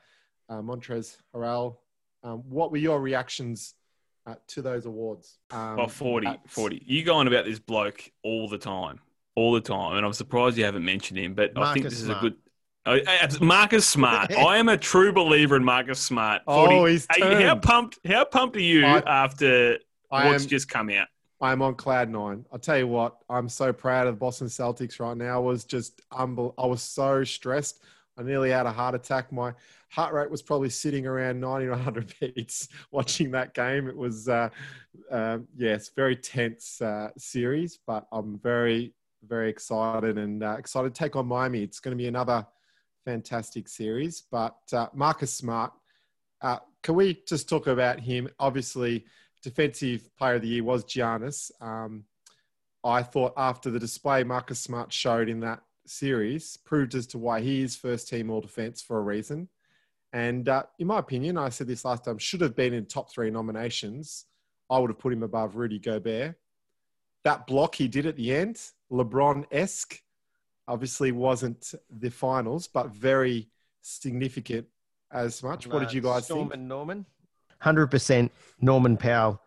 [0.48, 1.76] uh, Montrezl Harrell.
[2.24, 3.74] Um, what were your reactions
[4.26, 5.36] uh, to those awards?
[5.50, 6.82] Um, Oh, 40, at- 40.
[6.86, 9.00] You go on about this bloke all the time,
[9.34, 11.34] all the time, and I'm surprised you haven't mentioned him.
[11.34, 12.36] But I think Marcus this is a good.
[12.86, 12.98] Oh,
[13.40, 14.32] Marcus Smart.
[14.36, 16.42] I am a true believer in Marcus Smart.
[16.46, 17.98] Oh, he's Hey, how pumped?
[18.06, 19.78] How pumped are you I- after
[20.10, 21.08] I what's am, just come out?
[21.42, 22.44] I'm on cloud nine.
[22.52, 25.36] I'll tell you what, I'm so proud of the Boston Celtics right now.
[25.36, 27.82] I was just unbel- I was so stressed.
[28.18, 29.32] I nearly had a heart attack.
[29.32, 29.54] My
[29.88, 33.88] heart rate was probably sitting around 90 to 100 beats watching that game.
[33.88, 34.50] It was, uh,
[35.10, 38.92] um, yeah, it's very tense uh, series, but I'm very,
[39.26, 41.62] very excited and uh, excited to take on Miami.
[41.62, 42.46] It's going to be another
[43.04, 44.22] fantastic series.
[44.30, 45.72] But uh, Marcus Smart,
[46.42, 48.28] uh, can we just talk about him?
[48.38, 49.04] Obviously,
[49.42, 51.50] defensive player of the year was Giannis.
[51.60, 52.04] Um,
[52.82, 57.40] I thought after the display Marcus Smart showed in that series proved as to why
[57.40, 59.48] he is first team all defense for a reason.
[60.12, 63.10] And uh, in my opinion, I said this last time, should have been in top
[63.10, 64.26] three nominations.
[64.68, 66.36] I would have put him above Rudy Gobert.
[67.24, 68.60] That block he did at the end,
[68.90, 70.00] LeBron esque,
[70.70, 73.48] obviously wasn't the finals, but very
[73.82, 74.66] significant
[75.10, 75.66] as much.
[75.66, 76.54] what did you guys Storm think?
[76.54, 77.04] and Norman?
[77.62, 78.30] 100%
[78.60, 79.42] Norman Powell,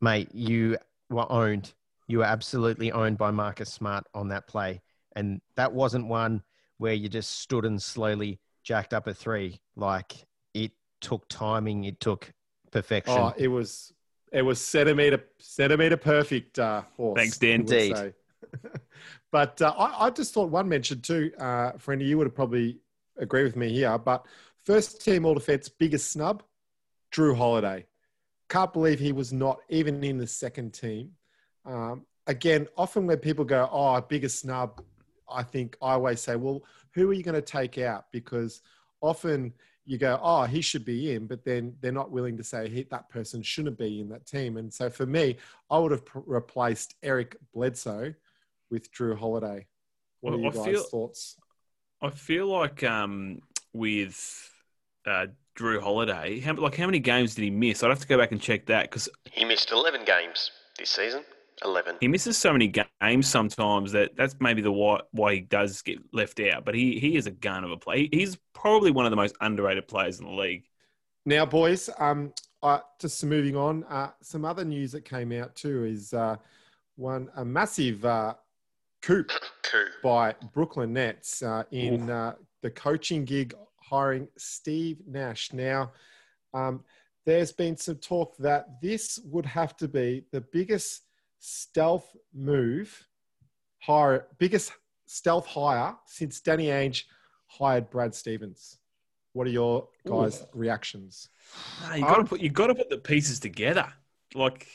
[0.00, 0.76] mate, you
[1.08, 1.72] were owned.
[2.08, 4.82] You were absolutely owned by Marcus Smart on that play.
[5.14, 6.42] And that wasn't one
[6.78, 9.60] where you just stood and slowly jacked up a three.
[9.76, 12.32] Like it took timing, it took
[12.72, 13.16] perfection.
[13.16, 13.92] Oh, it was
[14.32, 17.18] it was centimeter centimeter perfect uh, horse.
[17.18, 17.60] Thanks, Dan.
[17.60, 18.14] you would Indeed.
[19.32, 22.78] but uh, I, I just thought one mention too, uh, you would have probably
[23.18, 23.96] agree with me here.
[23.98, 24.26] But
[24.64, 26.42] first team all defense, biggest snub,
[27.12, 27.86] Jrue Holiday.
[28.48, 31.10] Can't believe he was not even in the second team.
[31.64, 34.82] Um, again, often when people go, "Oh, biggest snub,"
[35.28, 36.62] I think I always say, "Well,
[36.94, 38.62] who are you going to take out?" Because
[39.00, 39.52] often
[39.84, 42.84] you go, "Oh, he should be in," but then they're not willing to say he,
[42.84, 44.58] that person shouldn't be in that team.
[44.58, 45.38] And so for me,
[45.70, 48.14] I would have pr- replaced Eric Bledsoe
[48.70, 49.66] with Jrue Holiday.
[50.20, 51.36] What are Well, you I guys' feel- thoughts?
[52.02, 53.40] I feel like um,
[53.72, 54.50] with
[55.06, 55.26] uh,
[55.58, 57.82] Jrue Holiday, how, like how many games did he miss?
[57.82, 61.22] I'd have to go back and check that because He missed 11 games this season.
[61.64, 61.96] 11.
[62.00, 65.98] he misses so many games sometimes that that's maybe the why, why he does get
[66.12, 66.66] left out.
[66.66, 68.10] But he he is a gun of a play.
[68.12, 70.64] He's probably one of the most underrated players in the league.
[71.24, 73.84] Now, boys, um, uh, just moving on.
[73.84, 76.36] Uh, some other news that came out too is uh,
[76.96, 78.04] one a massive
[79.06, 79.24] coup
[79.62, 79.86] Coup.
[80.02, 85.52] by Brooklyn Nets uh, in uh, the coaching gig hiring Steve Nash.
[85.52, 85.92] Now,
[86.52, 86.82] um,
[87.24, 91.02] there's been some talk that this would have to be the biggest
[91.38, 93.06] stealth move,
[93.78, 94.72] hire, biggest
[95.06, 97.04] stealth hire since Danny Ainge
[97.46, 98.78] hired Brad Stevens.
[99.34, 101.28] What are your guys' reactions?
[101.88, 103.86] No, you got to put you got to put the pieces together.
[104.34, 104.66] Like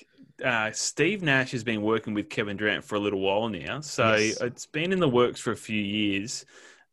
[0.43, 4.15] uh, Steve Nash has been working with Kevin Durant for a little while now, so
[4.15, 4.41] Yes.
[4.41, 6.45] it's been in the works for a few years.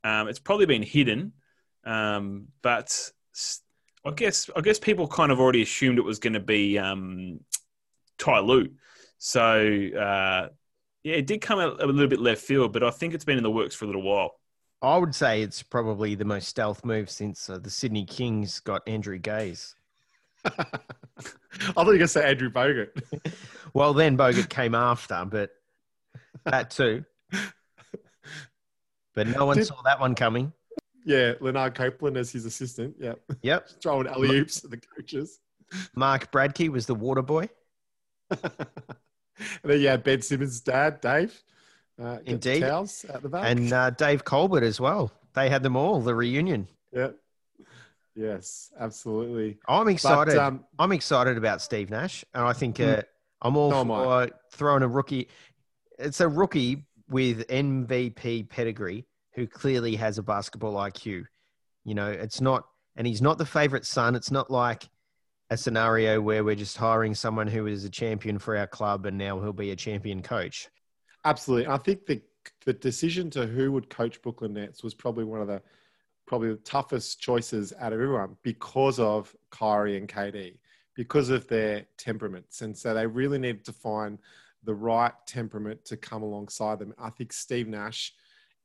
[0.04, 1.32] Um, it's probably been hidden,
[1.84, 3.10] um, but
[4.04, 7.40] I guess I guess people kind of already assumed it was going to be um,
[8.18, 8.70] Ty Lue.
[9.18, 9.40] So
[9.98, 10.48] uh,
[11.02, 13.38] yeah, it did come out a little bit left field, but I think it's been
[13.38, 14.32] in the works for a little while.
[14.80, 18.86] I would say it's probably the most stealth move since uh, the Sydney Kings got
[18.86, 19.74] Andrew Gaze.
[20.44, 20.50] I
[21.72, 22.88] thought you were going to say Andrew Bogut.
[23.74, 25.50] Well, then Bogut came after, but
[26.46, 27.04] that too.
[29.14, 30.52] But no one Did- saw that one coming.
[31.04, 32.96] yeah, Lanard Copeland as his assistant.
[32.98, 33.68] Yeah, Yep.
[33.82, 35.40] throwing alley oops at the coaches.
[35.94, 37.48] Mark Bradtke was the water boy.
[38.30, 38.40] and
[39.64, 41.40] then you had Ben Simmons' dad, Dave.
[42.02, 42.62] Uh, Indeed.
[42.62, 42.88] out
[43.22, 43.44] the back.
[43.50, 45.12] And uh, Dave Colbert as well.
[45.34, 46.68] They had them all, the reunion.
[46.92, 47.08] yeah.
[48.18, 49.58] Yes, absolutely.
[49.68, 50.34] I'm excited.
[50.34, 53.02] But um, I'm excited about Steve Nash, and I think uh,
[53.42, 54.02] I'm all So am I.
[54.02, 55.28] for throwing a rookie.
[56.00, 61.26] It's a rookie with MVP pedigree who clearly has a basketball IQ.
[61.84, 62.64] You know, it's not,
[62.96, 64.16] and he's not the favorite son.
[64.16, 64.88] It's not like
[65.50, 69.16] a scenario where we're just hiring someone who is a champion for our club and
[69.16, 70.68] now he'll be a champion coach.
[71.24, 72.20] absolutely, I think the
[72.64, 75.62] the decision to who would coach Brooklyn Nets was probably one of the
[76.28, 80.58] probably the toughest choices out of everyone because of Kyrie and KD,
[80.94, 84.18] because of their temperaments, and so they really needed to find
[84.64, 86.92] the right temperament to come alongside them.
[86.98, 88.12] I think Steve Nash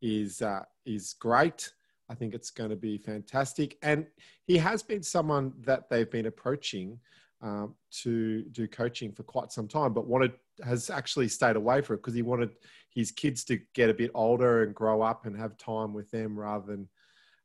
[0.02, 1.72] is uh, is great.
[2.10, 4.06] I think it's going to be fantastic, and
[4.46, 7.00] he has been someone that they've been approaching
[7.42, 11.96] um, to do coaching for quite some time, but wanted has actually stayed away from
[11.96, 12.52] it because he wanted
[12.90, 16.38] his kids to get a bit older and grow up and have time with them
[16.38, 16.88] rather than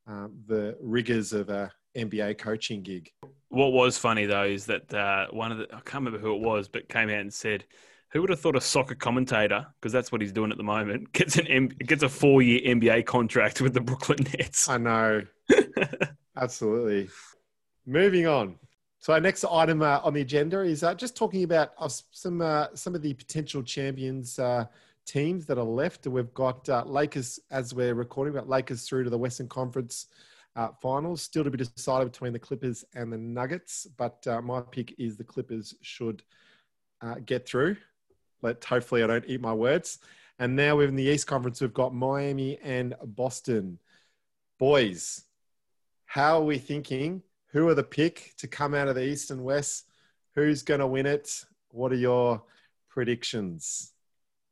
[0.09, 3.11] um, the rigors of a NBA coaching gig.
[3.49, 6.41] What was funny though is that uh, one of the I can't remember who it
[6.41, 7.65] was, but came out and said,
[8.13, 11.13] "Who would have thought a soccer commentator, because that's what he's doing at the moment,
[11.13, 15.23] gets an M- gets a four year NBA contract with the Brooklyn Nets." I know,
[16.37, 17.09] absolutely.
[17.87, 18.57] Moving on.
[19.01, 22.41] So our next item uh, on the agenda is uh, just talking about uh, some
[22.41, 24.67] uh, some of the potential champions uh,
[25.09, 26.07] teams that are left.
[26.07, 28.35] We've got uh, Lakers as we're recording.
[28.35, 30.07] We've got Lakers through to the Western Conference
[30.55, 33.87] uh, Finals, still to be decided between the Clippers and the Nuggets.
[33.97, 36.23] But uh, my pick is the Clippers should
[37.01, 37.77] uh, get through.
[38.43, 39.99] But hopefully, I don't eat my words.
[40.39, 41.61] And now we're in the East Conference.
[41.61, 43.79] We've got Miami and Boston.
[44.59, 45.25] Boys,
[46.05, 47.23] how are we thinking?
[47.53, 49.87] Who are the pick to come out of the East and West?
[50.35, 51.45] Who's going to win it?
[51.71, 52.43] What are your
[52.91, 53.95] predictions?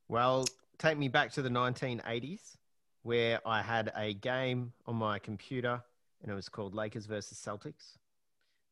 [0.09, 0.45] Well,
[0.79, 2.57] take me back to the 1980s
[3.03, 5.83] where I had a game on my computer
[6.23, 7.99] and it was called Lakers versus Celtics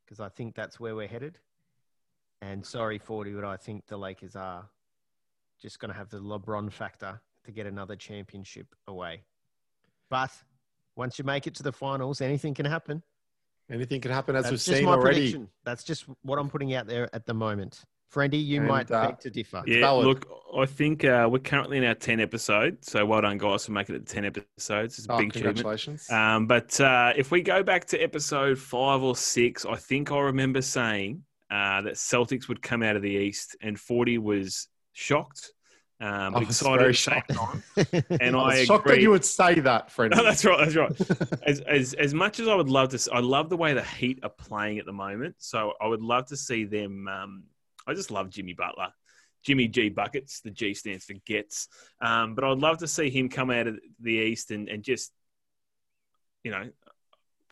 [0.05, 1.39] because I think that's where we're headed.
[2.43, 4.69] And sorry, 40, but I think the Lakers are
[5.61, 9.23] just going to have the LeBron factor to get another championship away.
[10.11, 10.31] But
[10.97, 13.03] once you make it to the finals, anything can happen.
[13.71, 15.17] Anything can happen, as That's we've just seen my already.
[15.17, 15.49] prediction.
[15.65, 17.85] That's just what I'm putting out there at the moment.
[18.15, 19.63] Friendy, you And, might uh, beg to differ.
[19.67, 20.07] Yeah, valid.
[20.07, 22.85] look, I think uh, we're currently in our 10 episode.
[22.85, 24.99] So well done, guys, for making it to 10 episodes.
[24.99, 25.57] It's a Oh, big achievement.
[25.57, 26.09] congratulations.
[26.11, 30.21] Um, but uh, if we go back to episode five or six, I think I
[30.21, 35.51] remember saying uh, that Celtics would come out of the East, and 40 was shocked,
[36.01, 38.19] um, I was excited very at the same shocked.
[38.21, 38.97] And I I, shocked agree.
[38.97, 40.13] that you would say that, friend.
[40.15, 40.59] No, that's right.
[40.59, 41.39] That's right.
[41.47, 44.19] As, as as much as I would love to, I love the way the Heat
[44.25, 45.37] are playing at the moment.
[45.39, 47.07] So I would love to see them.
[47.09, 47.45] Um,
[47.87, 48.89] I just love Jimmy Butler,
[49.45, 50.41] Jimmy G buckets.
[50.41, 51.69] The G stands for gets.
[52.01, 55.13] Um, but I'd love to see him come out of the East and and just,
[56.43, 56.71] you know,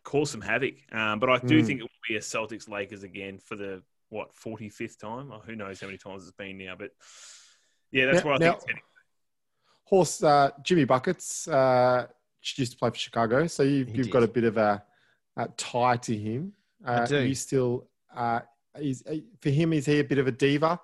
[0.05, 0.75] cause some havoc.
[0.93, 1.67] Um, but I do Mm.
[1.67, 5.33] think it will be a Celtics Lakers again for the what forty fifth time.
[5.33, 6.75] Or who knows how many times it's been now.
[6.79, 6.91] But
[7.91, 8.71] yeah, that's Now- what I now- think.
[8.79, 8.87] It's.
[9.85, 12.07] Horse, uh, Jimmy Buckets uh,
[12.57, 14.83] used to play for Chicago, so you've, you've got a bit of a,
[15.37, 16.55] a tie to him.
[16.83, 17.19] Uh, do.
[17.19, 18.41] Are you still, uh,
[18.81, 20.81] is, uh, for him, is he a bit of a diva?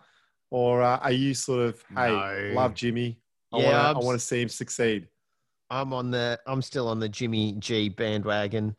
[0.50, 2.52] Or uh, are you sort of, hey, No.
[2.54, 3.18] love Jimmy?
[3.52, 5.08] I Yeah, wanna- I want to see him succeed.
[5.70, 8.74] I'm on the I'm still on the Jimmy G bandwagon.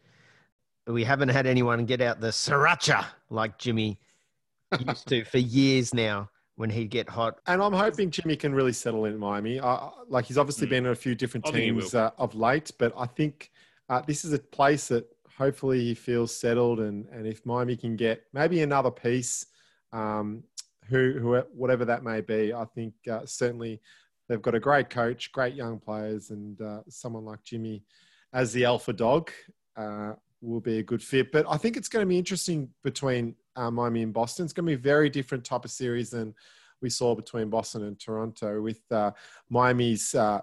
[0.88, 4.00] We haven't had anyone get out the sriracha like Jimmy
[4.88, 7.40] used to for years now when he'd get hot.
[7.46, 9.60] And I'm hoping Jimmy can really settle in Miami.
[9.60, 10.70] Uh, like he's obviously Mm.
[10.72, 13.52] been in a few different I think he teams uh, of late, but I think
[13.90, 15.06] uh, this is a place that
[15.40, 16.82] hopefully he feels settled.
[16.82, 19.46] And, and if Miami can get maybe another piece,
[19.92, 20.44] um,
[20.90, 23.82] who, who whatever that may be, I think uh, certainly
[24.28, 27.84] they've got a great coach, great young players, and uh, someone like Jimmy
[28.34, 29.32] as the alpha dog
[29.78, 31.32] uh, will be a good fit.
[31.32, 34.46] But I think it's going to be interesting between uh, Miami and Boston.
[34.46, 36.36] It's going to be a very different type of series than
[36.82, 39.12] we saw between Boston and Toronto, with uh,
[39.50, 40.42] Miami's uh,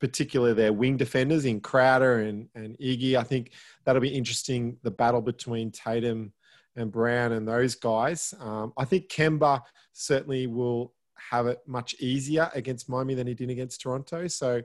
[0.00, 3.16] particularly their wing defenders in Crowder and, and Iggy.
[3.16, 3.52] I think
[3.84, 4.76] that'll be interesting.
[4.82, 6.32] The battle between Tatum
[6.76, 8.32] and Brown and those guys.
[8.40, 10.94] Um, I think Kemba certainly will
[11.30, 14.26] have it much easier against Miami than he did against Toronto.
[14.28, 14.62] So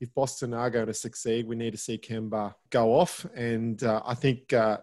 [0.00, 3.26] if Boston are going to succeed, we need to see Kemba go off.
[3.34, 4.78] And uh, I think uh,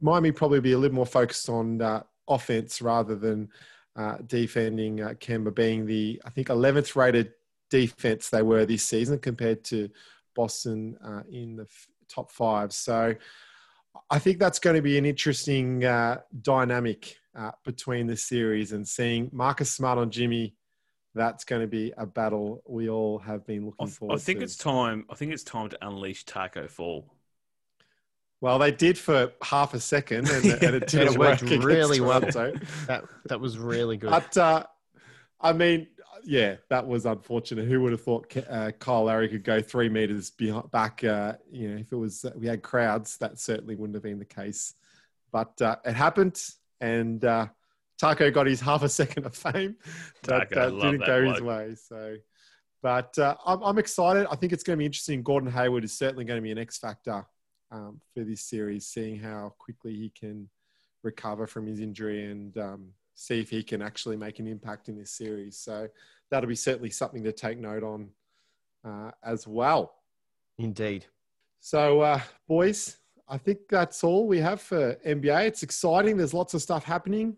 [0.00, 3.48] Miami probably be a little more focused on uh, offense rather than
[3.94, 7.32] uh, defending uh, Kemba being the, I think, 11th rated
[7.70, 9.88] defense they were this season compared to
[10.34, 12.72] Boston uh, in the f- top five.
[12.72, 13.14] So
[14.10, 18.86] I think that's going to be an interesting uh, dynamic uh, between the series and
[18.86, 20.54] seeing Marcus Smart on Jimmy.
[21.14, 24.40] That's going to be a battle we all have been looking th- forward I think
[24.40, 24.44] to.
[24.44, 25.06] it's time.
[25.10, 27.10] I think it's time to unleash Tacko Fall.
[28.42, 32.00] Well, they did for half a second, and, and it didn't it work worked really
[32.00, 32.20] well.
[32.20, 32.60] Toronto.
[32.86, 34.10] That that was really good.
[34.10, 34.64] But uh,
[35.40, 35.86] I mean,
[36.26, 37.66] yeah, that was unfortunate.
[37.66, 41.04] Who would have thought uh, Kyle Lowry could go three meters behind, back?
[41.04, 44.24] Uh, you know, if it was we had crowds, that certainly wouldn't have been the
[44.24, 44.74] case.
[45.32, 46.42] But uh, it happened,
[46.80, 47.46] and uh,
[48.00, 49.76] Tacko got his half a second of fame.
[50.24, 51.74] That Tacko, uh, didn't that go his way.
[51.76, 52.16] So,
[52.82, 54.26] but uh, I'm, I'm excited.
[54.30, 55.22] I think it's going to be interesting.
[55.22, 57.24] Gordon Hayward is certainly going to be an X factor
[57.70, 60.48] um, for this series, seeing how quickly he can
[61.04, 64.96] recover from his injury and um, see if he can actually make an impact in
[64.96, 65.56] this series.
[65.56, 65.88] So
[66.30, 68.10] that'll be certainly something to take note on
[68.84, 69.94] uh, as well.
[70.58, 71.06] Indeed.
[71.60, 72.96] So, uh, boys,
[73.28, 75.46] I think that's all we have for NBA.
[75.46, 76.16] It's exciting.
[76.16, 77.36] There's lots of stuff happening.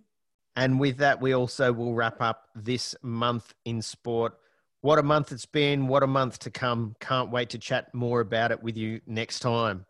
[0.57, 4.34] And with that, we also will wrap up this month in sport.
[4.80, 5.89] What a month it's been.
[5.89, 6.95] What a month to come.
[7.01, 9.86] Can't wait to chat more about it with you next time.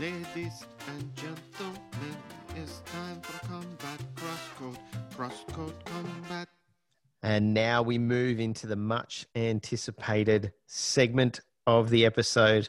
[0.00, 2.16] Ladies and gentlemen,
[2.56, 4.78] it's time for combat crosscode,
[5.14, 6.48] crosscode combat.
[7.26, 12.68] And now we move into the much anticipated segment of the episode.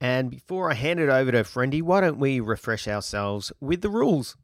[0.00, 3.88] And before I hand it over to Friendy, why don't we refresh ourselves with the
[3.88, 4.36] rules?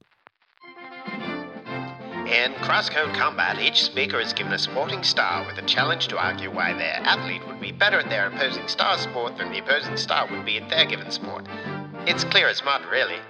[1.07, 6.53] In Crosscode Combat, each speaker is given a sporting star with a challenge to argue
[6.53, 10.29] why their athlete would be better at their opposing star's sport than the opposing star
[10.29, 11.47] would be at their given sport.
[12.05, 13.21] It's clear as mud, really.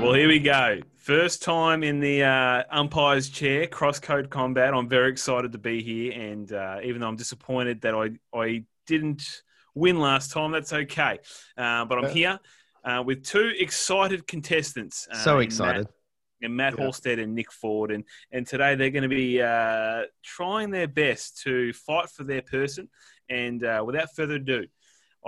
[0.00, 0.80] Well, here we go.
[1.08, 4.74] First time in the uh, umpire's chair, cross code combat.
[4.74, 8.64] I'm very excited to be here, and uh, even though I'm disappointed that I I
[8.86, 9.42] didn't
[9.74, 11.18] win last time, that's okay.
[11.56, 12.38] Uh, but I'm here
[12.84, 15.08] uh, with two excited contestants.
[15.10, 15.86] Uh, So excited.
[15.86, 15.94] Matt,
[16.42, 16.84] and Matt Yeah.
[16.84, 17.90] Halstead and Nick Ford.
[17.90, 22.42] And, and today they're going to be uh, trying their best to fight for their
[22.42, 22.90] person.
[23.30, 24.66] And uh, without further ado,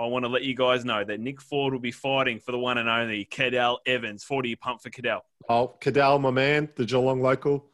[0.01, 2.57] I want to let you guys know that Nick Ford will be fighting for the
[2.57, 4.23] one and only Cadel Evans.
[4.23, 5.19] 40 pump for Cadel.
[5.47, 7.67] Oh, Cadel, my man, the Geelong local.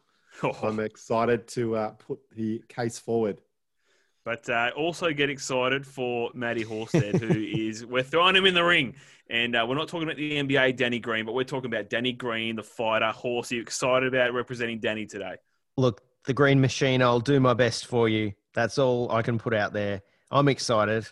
[0.43, 3.41] Oh, I'm excited to uh, put the case forward.
[4.25, 8.63] But uh, also get excited for Matty Horsted, who is we're throwing him in the
[8.63, 8.95] ring,
[9.29, 12.11] and uh, we're not talking about the NBA Danny Green, but we're talking about Danny
[12.11, 13.09] Green, the fighter.
[13.11, 15.37] Horse, are you excited about representing Danny today?
[15.77, 18.33] Look, the green machine, I'll do my best for you.
[18.53, 20.01] That's all I can put out there.
[20.29, 21.07] I'm excited.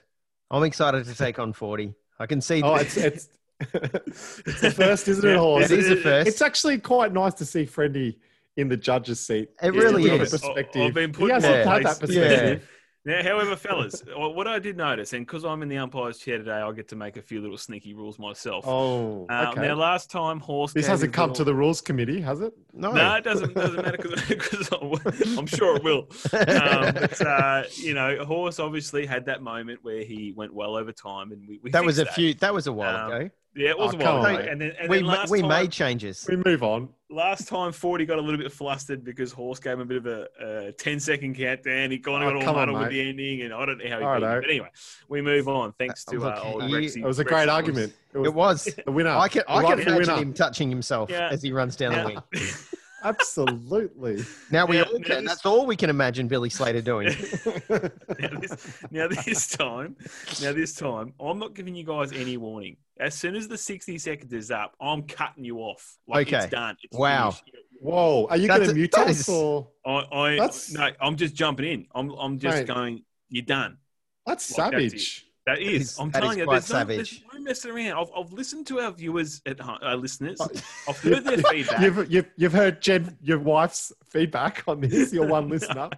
[0.51, 1.93] I'm excited to take on 40.
[2.19, 2.61] I can see.
[2.61, 3.29] Oh, it's it's
[3.59, 5.71] it's the first, isn't it, Horse?
[5.71, 6.27] it is the first.
[6.27, 8.17] It's actually quite nice to see Friendy
[8.57, 9.49] in the judge's seat.
[9.61, 10.33] It really a is.
[10.33, 10.81] a Perspective.
[10.81, 12.69] I've been put he in hasn't had that perspective.
[13.07, 16.53] Now, however, fellas, what I did notice, and because I'm in the umpire's chair today,
[16.53, 18.65] I get to make a few little sneaky rules myself.
[18.67, 19.61] Oh, Uh, okay.
[19.61, 22.53] Now, last time Horse this hasn't come little- to the rules committee, has it?
[22.73, 22.91] no.
[22.91, 23.97] No, it doesn't doesn't matter
[24.27, 24.69] because
[25.37, 26.07] I'm sure it will.
[26.33, 30.91] Um, but, uh, you know, Horse obviously had that moment where he went well over
[30.91, 32.33] time, and we, we that was a fixed few.
[32.35, 33.29] That was a while Um, ago.
[33.55, 34.41] Yeah, it was Oh, a while ago.
[34.51, 36.25] And then, and We then last we time, made changes.
[36.29, 36.89] We move on.
[37.09, 40.05] last time Forty got a little bit flustered because Horse gave him a bit of
[40.07, 40.27] a,
[40.67, 41.89] a 10 second countdown.
[41.91, 43.77] He kind Oh, of got all come on, muddled with the ending, and I don't
[43.77, 44.41] know how he All beat him.
[44.41, 44.69] But anyway,
[45.07, 45.71] we move on.
[45.79, 46.97] Thanks to Look, uh, old he- Rexy.
[46.97, 47.93] It was a great Rexy argument.
[48.13, 48.75] It was It was.
[48.85, 49.09] the winner.
[49.11, 49.43] I can.
[49.47, 50.21] The I can rightful imagine winner.
[50.23, 51.29] him touching himself Yeah.
[51.29, 52.17] as he runs down the Now, wing.
[53.03, 54.23] Absolutely.
[54.51, 55.23] Now we Now- all can.
[55.23, 57.07] this- That's all we can imagine Billy Slater doing.
[57.69, 59.95] now, this, now this time,
[60.41, 62.77] now this time, I'm not giving you guys any warning.
[62.99, 65.97] As soon as the 60 seconds is up, I'm cutting you off.
[66.07, 66.37] Like Okay.
[66.37, 66.77] it's done.
[66.81, 67.31] It's Wow.
[67.31, 67.43] finished.
[67.81, 68.27] Whoa.
[68.29, 69.69] Are you going to mute us is- or?
[69.85, 71.87] I, I That's- no, I'm just jumping in.
[71.93, 72.67] I'm, I'm just Mate.
[72.67, 73.03] going.
[73.29, 73.77] You're done.
[74.25, 75.51] That's Like, that's it.
[75.51, 75.61] savage.
[75.61, 75.81] That is.
[75.91, 77.93] is- I'm that telling is you, quite there's no, there's no messing around.
[77.99, 80.39] I've, I've listened to our viewers at home, uh, listeners.
[80.87, 81.81] I've heard their feedback.
[81.81, 85.89] You've, you've, you've heard Jen, your wife's feedback on this, your one listener.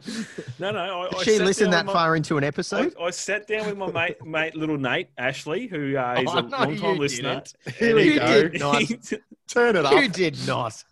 [0.59, 0.79] No, no.
[0.79, 2.93] I, I Did she sat listen that my- far into an episode?
[3.01, 6.41] I sat down with my mate, mate, little Nate Ashley, who uh, is Oh, a
[6.41, 7.41] no, long time listener.
[7.63, 7.75] didn't.
[7.77, 8.47] Here we You go.
[8.49, 8.83] did not.
[9.47, 9.93] Turn it up.
[9.93, 10.83] You did not.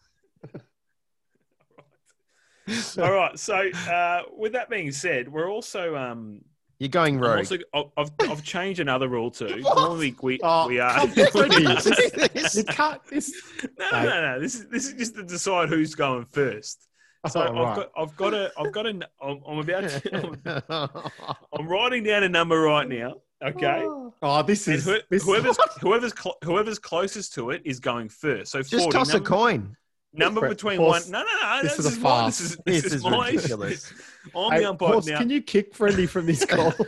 [2.98, 3.38] All right.
[3.38, 6.42] So, uh, with that being said, we're also um,
[6.80, 7.38] You're going I'm rogue.
[7.40, 9.60] also I've, I've I've changed another rule too.
[9.62, 9.78] What?
[9.78, 10.94] Normally we Oh, we are.
[11.00, 13.02] come no, on, no, This- You can't.
[13.10, 13.34] This,
[13.80, 14.40] no, no.
[14.40, 16.88] This is this is just to decide who's going first.
[17.30, 17.76] So Oh, I've right.
[17.78, 18.90] got I've got a I've got a
[19.22, 23.16] I'm, I'm about to, I'm, I'm writing down a number right now.
[23.44, 23.84] Okay.
[23.86, 24.86] oh, oh this is.
[24.86, 28.52] who, this, whoever's whoever's cl- whoever's closest to it is going first.
[28.52, 29.76] So Just 40, toss a coin.
[30.18, 31.12] Number Horse- between horse, one.
[31.12, 31.62] No, no, no.
[31.64, 32.04] this This, is a is mine.
[32.04, 32.38] farce.
[32.38, 33.36] This is This this, is mine.
[33.36, 33.94] ridiculous.
[34.36, 35.18] I'm Hey, the umpire Horse, now.
[35.18, 36.74] can you kick Friendly from this call?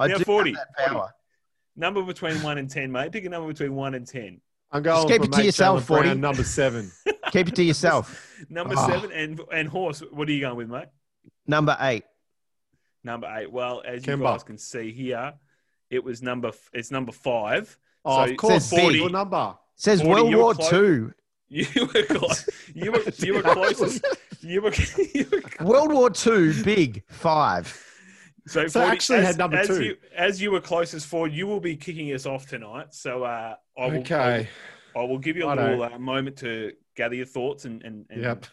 [0.00, 0.50] I Now do 40.
[0.50, 1.10] have that power.
[1.76, 3.12] Number between one and ten, mate.
[3.12, 4.40] Pick a number between one and ten.
[4.70, 6.20] I'm going keep for it to mate yourself, Jaylen Brown, 40.
[6.20, 6.90] number seven.
[7.32, 8.28] Keep it to yourself.
[8.48, 8.86] Number Ah.
[8.88, 10.02] seven and and horse.
[10.10, 10.88] What are you going with, mate?
[11.46, 12.04] Number eight.
[13.02, 13.50] Number eight.
[13.50, 14.22] Well, as you Kemba.
[14.22, 15.34] guys can see here,
[15.90, 16.52] it was number.
[16.72, 17.76] It's number five.
[18.04, 18.96] Oh, So of course, says big.
[18.96, 19.56] your number.
[19.76, 20.70] Says 40, World War close.
[20.70, 21.12] Two.
[21.48, 22.48] You were close.
[22.74, 24.04] You were you were closest.
[24.40, 24.72] You were,
[25.14, 26.62] you were World War Two.
[26.64, 27.66] Big five.
[28.46, 29.82] So, So 40 actually as, had number as two.
[29.84, 32.92] You, as you were closest forward, you will be kicking us off tonight.
[32.92, 34.14] So uh, I will, Okay.
[34.14, 34.38] I
[34.98, 38.04] will, I will give you a little uh, moment to gather your thoughts, and, and,
[38.10, 38.46] and Yep.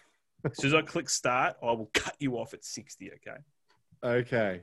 [0.46, 3.12] as soon as I click start, I will cut you off at sixty.
[3.16, 3.38] Okay.
[4.04, 4.62] Okay.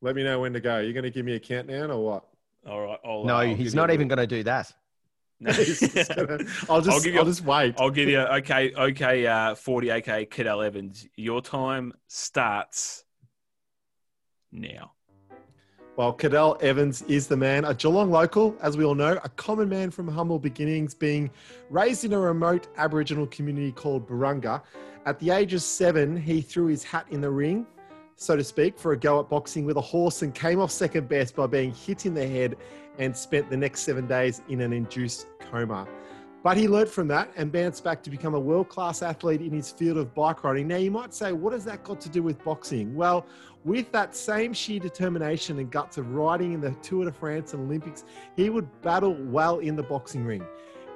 [0.00, 0.78] Let me know when to go.
[0.78, 2.24] You're going to give me a countdown or what?
[2.68, 2.98] All right.
[3.04, 4.72] I'll, No, uh, I'll he's not even going to do that.
[5.38, 5.52] No.
[6.16, 7.74] Gonna- I'll just, I'll give you I'll just wait.
[7.78, 11.06] I'll give you okay, okay, uh, forty, okay, Cadel Evans.
[11.16, 13.04] Your time starts
[14.50, 14.92] now.
[15.96, 19.68] Well, Cadel Evans is the man, a Geelong local, as we all know, a common
[19.70, 21.30] man from humble beginnings, being
[21.70, 24.60] raised in a remote Aboriginal community called Barunga.
[25.06, 27.66] At the age of seven, he threw his hat in the ring,
[28.16, 31.08] so to speak, for a go at boxing with a horse and came off second
[31.08, 32.56] best by being hit in the head
[32.98, 35.86] and spent the next seven days in an induced coma.
[36.42, 39.50] But he learnt from that and bounced back to become a world class athlete in
[39.50, 40.68] his field of bike riding.
[40.68, 42.94] Now, you might say, what has that got to do with boxing?
[42.94, 43.26] Well,
[43.64, 47.64] with that same sheer determination and guts of riding in the Tour de France and
[47.64, 48.04] Olympics,
[48.36, 50.44] he would battle well in the boxing ring.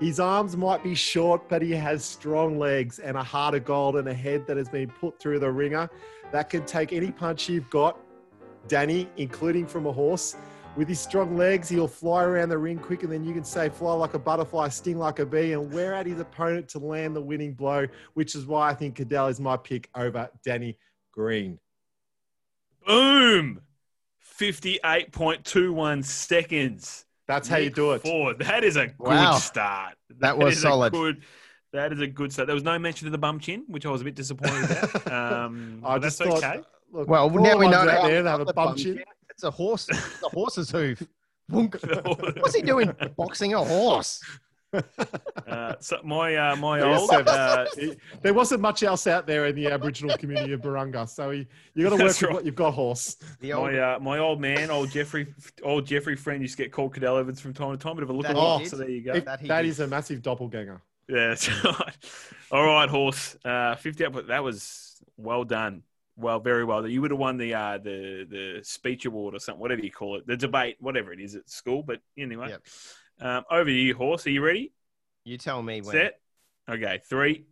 [0.00, 3.96] His arms might be short, but he has strong legs and a heart of gold
[3.96, 5.90] and a head that has been put through the ringer
[6.32, 7.98] that can take any punch you've got,
[8.66, 10.36] Danny, including from a horse.
[10.74, 13.92] With his strong legs, he'll fly around the ring quicker than you can say fly
[13.92, 17.20] like a butterfly, sting like a bee, and wear out his opponent to land the
[17.20, 20.78] winning blow, which is why I think Cadel is my pick over Danny
[21.12, 21.58] Green.
[22.86, 23.60] Boom!
[24.18, 27.04] Fifty-eight point two one seconds.
[27.30, 28.02] That's how you do it.
[28.02, 28.38] Ford.
[28.40, 29.34] That is a good Wow.
[29.36, 29.94] start.
[30.18, 30.92] That was is a solid.
[30.92, 31.22] good.
[31.72, 32.46] That is a good start.
[32.48, 35.12] There was no mention of the bum chin, which I was a bit disappointed about.
[35.46, 36.44] Um, I but just that's thought.
[36.56, 36.62] okay.
[36.92, 38.22] Look, Well, now we ones know out how- there.
[38.24, 38.96] They have a the bum bum chin.
[38.96, 39.04] chin.
[39.30, 39.86] It's a horse.
[39.88, 41.02] It's a horse's hoof.
[41.48, 42.92] What's he doing?
[43.16, 44.20] Boxing a horse.
[45.46, 49.56] Uh, so my uh, my old uh, He- there wasn't much else out there in
[49.56, 52.54] the Aboriginal community of Barunga, so he, you got to work That's with what you've
[52.54, 53.16] got, horse.
[53.40, 56.70] The old, my uh, my old man, old Jeffrey, old Jeffrey friend used to get
[56.70, 57.96] called Cadel Evans from time to time.
[57.96, 58.60] Bit of a look That alike.
[58.62, 59.14] he So there you go.
[59.14, 59.68] If- that he that did.
[59.70, 60.80] is a massive doppelganger.
[61.08, 61.96] Yeah, that's right.
[62.52, 63.36] All right, horse.
[63.44, 64.26] Uh, Fifty up.
[64.28, 65.82] That was well done.
[66.16, 66.86] Well, very well.
[66.86, 70.16] You would have won the uh, the the speech award or something, whatever you call
[70.18, 71.82] it, the debate, whatever it is at school.
[71.82, 72.62] But anyway, Yep.
[73.20, 74.26] Um, over to you, horse.
[74.26, 74.72] Are you ready?
[75.24, 75.92] You tell me when.
[75.92, 76.20] Set.
[76.68, 77.46] Okay, three,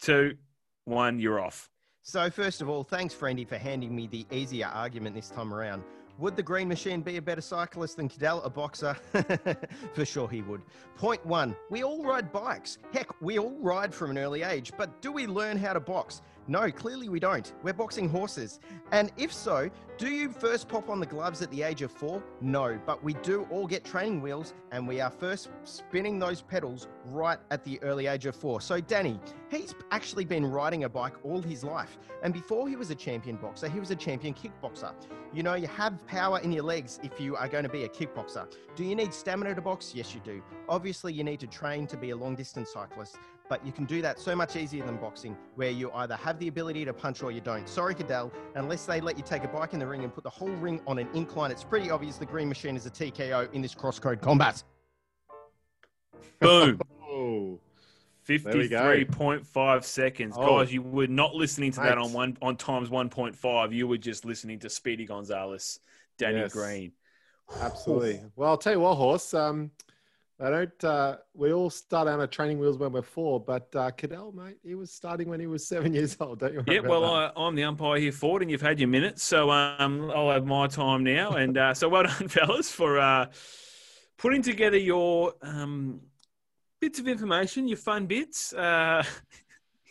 [0.00, 0.36] two,
[0.84, 1.18] one.
[1.18, 1.70] You're off.
[2.02, 5.84] So first of all, thanks, Friendy, for handing me the easier argument this time around.
[6.18, 8.94] Would the Green Machine be a better cyclist than Cadel, a boxer?
[9.94, 10.62] for sure he would.
[10.96, 12.78] Point one, we all ride bikes.
[12.92, 16.22] Heck, we all ride from an early age, but do we learn how to box?
[16.48, 17.52] No, clearly we don't.
[17.62, 18.58] We're boxing horses.
[18.90, 22.22] And if so, do you first pop on the gloves at the age of four?
[22.40, 26.88] No, but we do all get training wheels and we are first spinning those pedals
[27.04, 28.60] right at the early age of four.
[28.60, 29.20] So, Danny,
[29.50, 31.98] he's actually been riding a bike all his life.
[32.24, 34.92] And before he was a champion boxer, he was a champion kickboxer.
[35.32, 37.88] You know, you have power in your legs if you are going to be a
[37.88, 38.52] kickboxer.
[38.74, 39.92] Do you need stamina to box?
[39.94, 40.42] Yes, you do.
[40.68, 43.16] Obviously, you need to train to be a long distance cyclist,
[43.48, 46.48] but you can do that so much easier than boxing, where you either have the
[46.48, 47.68] ability to punch or you don't.
[47.68, 50.30] Sorry, Cadel, unless they let you take a bike in the ring and put the
[50.30, 53.60] whole ring on an incline, it's pretty obvious the Green Machine is a TKO in
[53.62, 54.62] this crosscode combat.
[56.40, 56.80] Boom.
[57.14, 57.60] Oh,
[58.26, 60.34] 53.5 seconds.
[60.38, 60.58] Oh.
[60.60, 63.72] Guys, you were not listening to that on one on times 1.5.
[63.74, 65.80] You were just listening to Speedy Gonzalez,
[66.18, 66.52] Danny Yes.
[66.52, 66.92] Green.
[67.60, 68.22] absolutely.
[68.34, 69.34] Well, I'll tell you what, horse.
[69.34, 69.70] Um,
[70.42, 70.84] I don't.
[70.84, 74.56] Uh, we all start out on training wheels when we're four, but uh, Cadel, mate,
[74.64, 76.40] he was starting when he was seven years old.
[76.40, 76.64] Don't you?
[76.66, 77.32] worry Yeah, well, that.
[77.36, 80.30] I, I'm the umpire here for it, and you've had your minutes, so um, I'll
[80.30, 81.32] have my time now.
[81.42, 83.26] And uh, so, well done, fellas, for uh,
[84.16, 86.00] putting together your um,
[86.80, 88.52] bits of information, your fun bits.
[88.52, 89.04] Uh,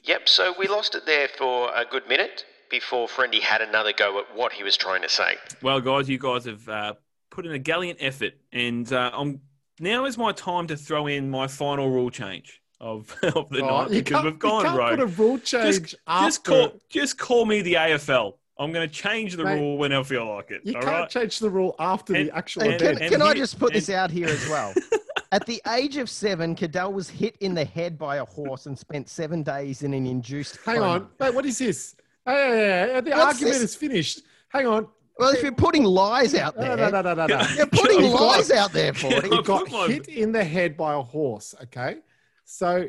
[0.04, 4.18] Yep, so we lost it there for a good minute before Friendy had another go
[4.20, 5.36] at what he was trying to say.
[5.62, 6.94] well, guys, you guys have uh,
[7.30, 9.42] put in a gallant effort, and uh, I'm
[9.82, 13.82] now is my time to throw in my final rule change of, of the Oh,
[13.84, 14.90] night you because can't, we've gone you can't rogue.
[14.92, 16.26] put a rule change after.
[16.28, 18.34] just call just call me the AFL.
[18.60, 20.62] I'm going to change the Mate, rule when I feel like it.
[20.64, 21.10] you all can't right?
[21.10, 23.02] change the rule after And- the actual And And- can, event.
[23.02, 24.74] and can I just put this out here as well?
[25.32, 28.78] At the age of seven, Cadel was hit in the head by a horse and
[28.78, 30.58] spent seven days in an induced.
[30.66, 30.88] Hang coma.
[30.90, 31.34] on, mate.
[31.34, 31.96] What is this?
[32.26, 33.62] Hey, hey, hey, hey, the What's argument this?
[33.64, 34.22] is finished.
[34.50, 34.88] Hang on.
[35.20, 37.42] Well, if you're putting lies out there, no, no, no, no, no.
[37.56, 39.30] you're putting You've got- lies out there, Forty.
[39.30, 39.36] Yeah.
[39.38, 41.54] He got hit in the head by a horse.
[41.64, 41.98] Okay,
[42.46, 42.88] so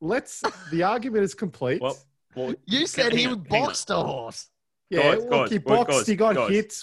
[0.00, 0.42] let's.
[0.70, 1.82] The argument is complete.
[1.82, 1.98] Well,
[2.34, 4.48] well, You said he on, boxed a horse.
[4.90, 5.90] yeah, guys, look, guys, he boxed.
[5.98, 6.50] guys, he got guys.
[6.50, 6.74] hit.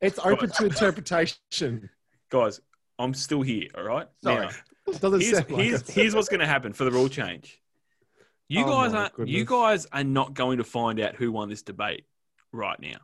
[0.00, 0.58] It's open Guys.
[0.58, 1.88] to interpretation.
[2.28, 2.60] guys,
[2.98, 3.68] I'm still here.
[3.76, 4.08] All right.
[4.24, 4.46] Sorry.
[4.46, 4.50] Now,
[4.88, 5.90] It doesn't here's, sound like here's, it.
[5.90, 7.60] here's what's going to happen for the rule change.
[8.48, 11.48] You Oh guys my are you guys are not going to find out who won
[11.48, 12.04] this debate
[12.52, 12.96] right now.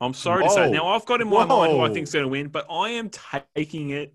[0.00, 0.70] I'm sorry to say.
[0.70, 1.94] Now I've got in my mind who I Whoa.
[1.94, 3.10] think's going to win, but I am
[3.54, 4.12] taking it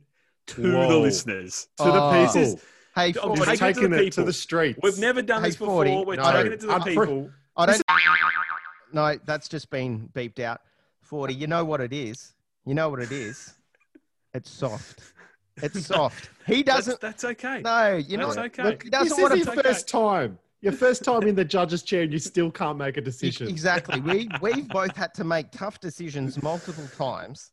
[0.48, 1.68] to the listeners.
[1.78, 2.26] to the Oh.
[2.26, 2.42] people.
[2.42, 2.64] is-
[2.94, 4.80] Hey, I'm Forty, just You're Take it to the taking it to the streets.
[4.84, 5.86] We've never done Hey, this before.
[5.86, 6.32] 40, We're no.
[6.34, 7.30] taking it to the I'm pre- people.
[7.56, 7.82] I don't.
[8.94, 10.60] No, that's just been beeped out.
[11.02, 11.34] Forty.
[11.34, 12.34] You know what it is.
[12.66, 13.54] You know what it is.
[14.34, 15.00] It's soft.
[15.56, 16.30] It's soft.
[16.46, 17.00] He doesn't.
[17.00, 17.62] that's okay.
[17.64, 18.26] No, you know.
[18.34, 18.64] That's what- okay.
[18.64, 19.52] Look, he This doesn't is want his to.
[19.54, 19.62] okay.
[19.62, 20.40] first time.
[20.62, 23.47] Your first time in the judge's chair, and you still can't make a decision.
[23.47, 23.99] Exactly.
[23.99, 27.51] We we've both had to make tough decisions multiple times,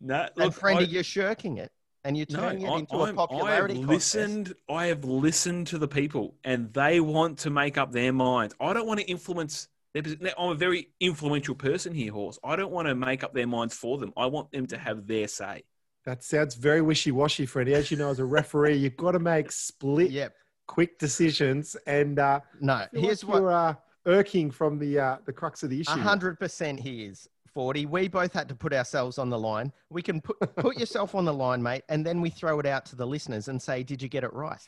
[0.00, 1.72] No, and look, Friendy, I- you're shirking it,
[2.04, 4.14] and you're No, turning it into a I'm- popularity I have contest.
[4.14, 4.54] listened.
[4.68, 8.54] I have listened to the people, and they want to make up their minds.
[8.60, 9.68] I don't want to influence.
[9.94, 12.38] Their, posi- now, I'm a very influential person here, horse.
[12.44, 14.12] I don't want to make up their minds for them.
[14.16, 15.64] I want them to have their say.
[16.04, 17.74] That sounds very wishy-washy, Freddie.
[17.74, 20.34] As you know, as a referee, you've got to make split, Yep.
[20.68, 21.76] Quick decisions.
[21.88, 22.86] And uh, No.
[22.92, 23.38] Here's like what.
[23.40, 23.74] you're uh,
[24.06, 25.90] irking from the uh, the crux of the issue.
[25.90, 27.28] A hundred percent he is.
[27.54, 27.86] 40.
[27.86, 29.72] We both had to put ourselves on the line.
[29.90, 32.86] We can put put yourself on the line, mate, and then we throw it out
[32.86, 34.60] to the listeners and say, Did you get it right?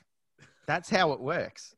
[0.67, 1.77] That's how it works.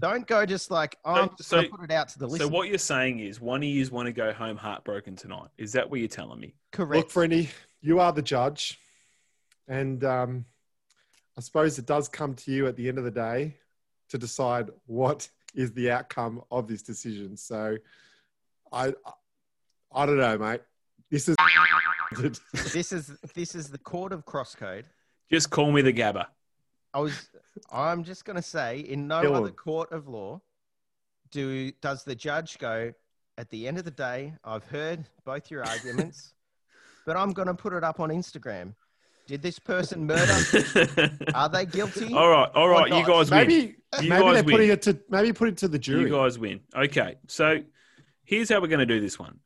[0.00, 2.26] Don't go just like, oh, So- I'm just so- gonna put it out to the
[2.28, 2.48] listeners.
[2.48, 5.48] So what you're saying is, one of you want to go home heartbroken tonight.
[5.58, 6.54] Is that what you're telling me?
[6.70, 6.96] Correct.
[6.96, 7.50] Look, Freddie,
[7.80, 8.78] you are the judge,
[9.66, 10.44] and um,
[11.36, 13.56] I suppose it does come to you at the end of the day
[14.12, 17.34] to decide what is the outcome of this decision.
[17.34, 17.78] So,
[18.70, 18.92] I,
[19.90, 20.60] I don't know, mate.
[21.10, 21.36] This is.
[22.74, 24.84] this is this is the court of crosscode.
[25.30, 26.26] Just call me the Gabba.
[26.92, 27.30] I was.
[27.70, 29.54] I'm just going to say, in no Kill other him.
[29.54, 30.42] court of law,
[31.30, 32.92] do does the judge go?
[33.38, 36.34] At the end of the day, I've heard both your arguments,
[37.06, 38.74] but I'm going to put it up on Instagram.
[39.32, 40.30] Did this person murder?
[41.34, 42.12] Are they guilty?
[42.12, 42.88] all right, all right.
[42.92, 43.40] You guys win.
[43.48, 43.54] Maybe
[44.02, 44.44] You maybe guys they're win.
[44.44, 46.00] putting it to maybe put it to the jury.
[46.02, 46.60] You You, guys win.
[46.76, 47.60] Okay, so
[48.24, 49.38] here's how we're going to do this one.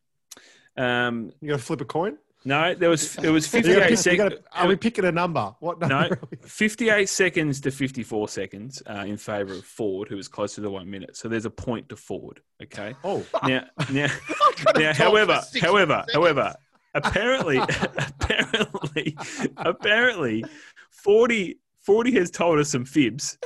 [0.77, 2.19] Um, you got to flip a coin.
[2.45, 4.35] no, there was it was 58 seconds.
[4.53, 5.55] are we picking a number?
[5.61, 6.19] What number?
[6.21, 10.69] No, 58 seconds to 54 seconds uh, in favour of Ford, who was closer to
[10.71, 11.17] one minute.
[11.17, 12.41] So there's a point to Ford.
[12.61, 12.93] Okay.
[13.05, 14.09] Oh, Now, now,
[14.77, 16.13] now, however, however, seconds.
[16.13, 16.55] however,
[16.97, 17.59] apparently,
[17.99, 19.17] apparently,
[19.57, 20.45] apparently,
[20.91, 23.39] 40, 40 has told us some fibs.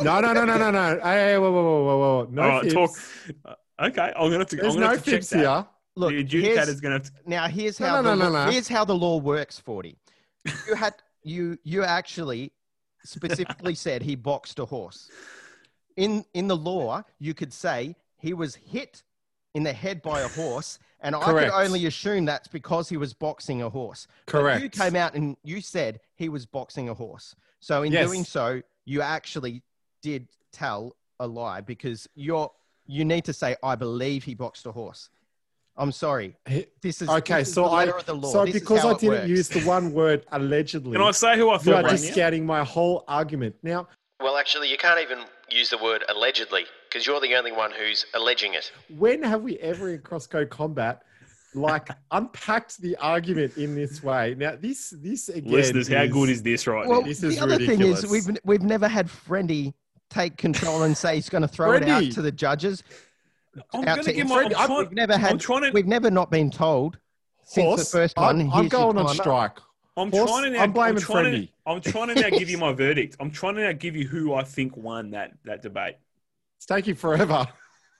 [0.00, 1.00] no, no, no, no, no, no.
[1.02, 2.28] Hey, whoa, whoa, whoa, whoa, whoa.
[2.30, 2.74] No All right, fibs.
[2.74, 2.90] talk.
[3.44, 4.56] uh, Okay, I'm gonna have to.
[4.56, 5.38] There's I'm gonna no have to check fibs that.
[5.38, 5.66] here.
[5.96, 7.12] Look, the here's, adjudicator's gonna have to.
[7.24, 8.50] now here's No, how no, the no, no, no.
[8.50, 9.58] here's how the law works.
[9.58, 9.96] Forty.
[10.68, 12.52] You had you you actually
[13.04, 15.10] specifically said he boxed a horse.
[15.96, 19.02] In in the law, you could say he was hit
[19.54, 23.12] in the head by a horse, and I could only assume that's because he was
[23.14, 24.06] boxing a horse.
[24.26, 24.62] But Correct.
[24.62, 27.34] You came out and you said he was boxing a horse.
[27.60, 28.06] So in Yes.
[28.08, 29.62] doing so, you actually
[30.02, 32.50] did tell a lie because you're
[32.86, 35.10] you need to say I believe he boxed a horse.
[35.76, 36.36] I'm sorry.
[36.82, 38.32] This is Okay, this is so the I of the law.
[38.32, 39.28] so This because I didn't works.
[39.28, 41.66] use the one word allegedly, Can I say who I thought?
[41.66, 42.12] you thought are ran just you?
[42.12, 43.54] scouting my whole argument.
[43.62, 43.86] Now,
[44.20, 48.04] Well, actually, you can't even use the word allegedly because you're the only one who's
[48.14, 48.72] alleging it.
[48.98, 51.02] when have we ever in crosscode combat
[51.54, 54.34] like unpacked the argument in this way?
[54.36, 57.06] Now, this this again, Listeners, how good is this right Well, now?
[57.06, 59.74] This the is other thing is we've we've never had Friendy
[60.10, 62.82] take control and say he's going to throw it out to the judges.
[63.72, 64.42] I'm gonna give my.
[64.44, 64.66] I'm Friendy.
[64.66, 65.40] trying, We've never I'm had.
[65.40, 65.70] trying to.
[65.70, 66.98] We've never not been told
[67.44, 67.90] since horse?
[67.90, 68.40] the first one.
[68.42, 69.58] I'm, I'm going on strike.
[69.96, 70.62] I'm Horse, trying to now.
[70.62, 73.16] I'm blaming trying to, I'm trying to now give you my verdict.
[73.20, 75.96] I'm trying to now give you who I think won that that debate.
[76.60, 77.48] It's taking forever.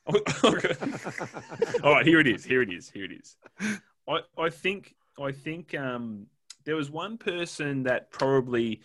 [1.83, 2.45] All right, here it is.
[2.45, 2.91] Here it is.
[2.91, 3.39] Here it is.
[4.07, 6.27] I, I think I think um,
[6.67, 8.83] there was one person that probably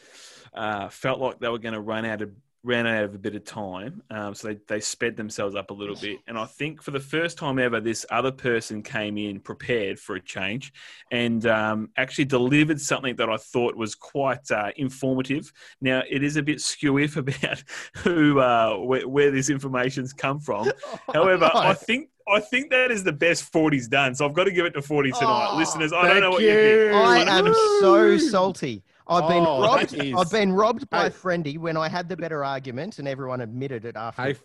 [0.53, 2.31] uh, felt like they were going to run out of
[2.65, 5.73] ran out of a bit of time, um, so they, they sped themselves up a
[5.73, 6.17] little bit.
[6.27, 10.15] And I think for the first time ever, this other person came in prepared for
[10.15, 10.73] a change
[11.11, 15.53] and um, actually delivered something that I thought was quite uh, informative.
[15.79, 17.63] Now it is a bit skewiff about
[17.97, 20.71] who uh, where, where this information's come from.
[21.13, 24.15] However, I think I think that is the best 40's done.
[24.15, 25.49] So I've got to give it to 40 tonight.
[25.51, 27.29] Oh, Listeners, I don't know what Thank you think.
[27.29, 28.83] I am so salty.
[29.07, 29.93] I've been Oh, robbed.
[29.93, 31.09] is- I've been robbed by Hey.
[31.11, 34.21] Friendy when I had the better argument, and everyone admitted it after.
[34.23, 34.35] Hey,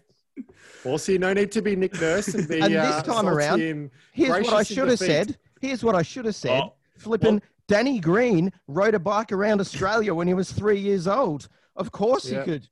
[0.83, 3.91] Horsey, no need to be Nick Nurse and be And this uh, time around, and
[4.13, 5.39] Here's what I should have said.
[5.61, 6.63] Here's what I should have said.
[6.63, 11.49] Oh, Flipping Danny Green rode a bike around Australia when he was three years old.
[11.77, 12.41] Of course Yeah.
[12.41, 12.69] he could.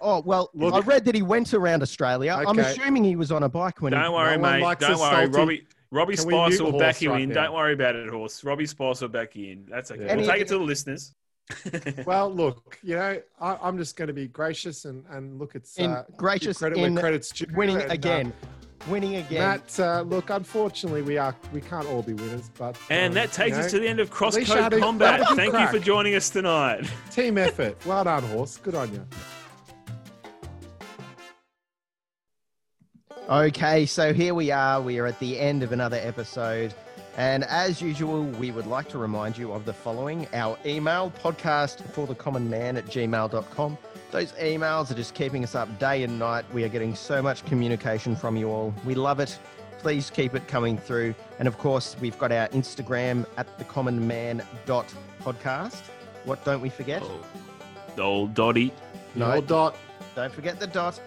[0.00, 2.34] Oh well, Look- I read that he went around Australia.
[2.46, 4.10] I'm assuming he was on a bike when Don't he.
[4.10, 4.78] worry, No mate.
[4.80, 5.26] Don't worry.
[5.26, 7.28] Robbie Robbie Can we Spicer will back Horse you right in.
[7.30, 7.44] now?
[7.46, 8.44] Don't worry about it, horse.
[8.44, 9.66] Robbie Spicer will back you in.
[9.68, 10.00] That's okay.
[10.06, 10.14] Yeah.
[10.14, 11.14] We'll Any- take it to the listeners.
[12.06, 15.76] Well, look, you know, I, I'm just going to be gracious and, and look, it's
[15.78, 17.46] In uh, gracious credit in where credit's due.
[17.56, 18.32] winning and, uh, again,
[18.86, 19.40] winning again.
[19.40, 23.32] Matt, uh, look, unfortunately, we are we can't all be winners, but and um, that
[23.32, 25.10] takes you us know, to the end of least you had Crosscode Combat.
[25.14, 25.72] had a good Thank crack.
[25.72, 26.88] you for joining us tonight.
[27.10, 27.84] team effort.
[27.84, 28.56] Well done, horse.
[28.56, 29.04] Good on you.
[33.30, 34.80] Okay, so here we are.
[34.80, 36.74] We are at the end of another episode.
[37.16, 41.80] And as usual, we would like to remind you of the following our email podcast
[41.92, 43.78] for the common man at gmail.com.
[44.10, 46.44] Those emails are just keeping us up day and night.
[46.52, 48.74] We are getting so much communication from you all.
[48.84, 49.38] We love it.
[49.78, 51.14] Please keep it coming through.
[51.38, 55.82] And of course, we've got our Instagram at the common man dot podcast.
[56.24, 57.00] What don't we forget?
[57.04, 57.24] Oh,
[57.94, 58.72] the old Dotty.
[59.14, 59.32] The No.
[59.34, 59.76] old dot.
[60.16, 61.00] Don't forget the dot.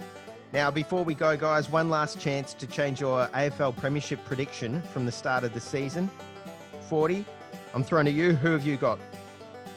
[0.54, 5.06] Now, before we go, guys, one last chance to change your AFL Premiership prediction from
[5.08, 6.10] the start of the season.
[6.90, 7.26] 40.
[7.74, 8.34] I'm throwing to you.
[8.34, 9.00] Who have you got?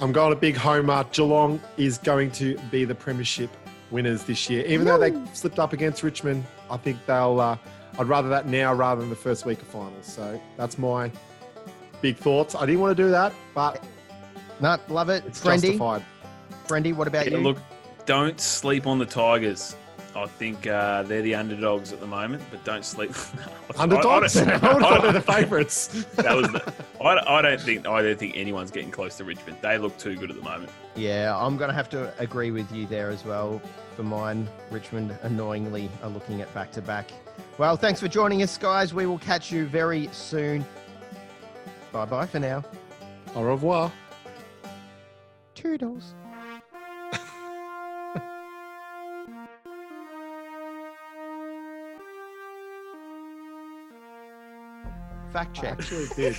[0.00, 1.04] I'm going a big homer.
[1.12, 3.48] Geelong is going to be the premiership
[3.90, 6.44] winners this year, even though they slipped up against Richmond.
[6.70, 7.40] I think they'll.
[7.40, 7.56] Uh,
[7.98, 10.04] I'd rather that now rather than the first week of finals.
[10.04, 11.10] So that's my
[12.02, 12.54] big thoughts.
[12.54, 13.82] I didn't want to do that, but
[14.60, 15.24] No, love it.
[15.26, 15.62] it's Friendy.
[15.62, 16.04] justified.
[16.66, 17.42] Friendy, what about Yeah, you?
[17.44, 17.56] look,
[18.04, 19.74] don't sleep on the Tigers.
[20.16, 23.12] I think uh, they're the underdogs at the moment, but don't sleep.
[23.76, 24.34] I- I Underdogs.
[24.34, 25.88] don't- I don't- they're the favourites.
[26.14, 29.58] that was the, I, I don't think I don't think anyone's getting close to Richmond.
[29.60, 30.70] They look too good at the moment.
[30.94, 33.60] Yeah, I'm going to have to agree with you there as well.
[33.96, 37.10] For mine, Richmond annoyingly are looking at back to back.
[37.58, 38.92] Well, thanks for joining us, guys.
[38.94, 40.64] We will catch you very soon.
[41.92, 42.64] Bye bye for now.
[43.34, 43.92] Au revoir.
[45.54, 46.14] Toodles.
[55.36, 56.36] Fact I check actually did.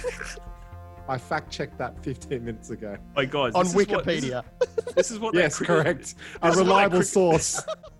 [1.09, 2.97] I fact checked that 15 minutes ago.
[3.15, 4.43] My God, on this is what- this is- Wikipedia.
[4.95, 5.87] This is what, that Yes, cricket- correct.
[5.95, 7.61] A this is what that reliable cricket- source.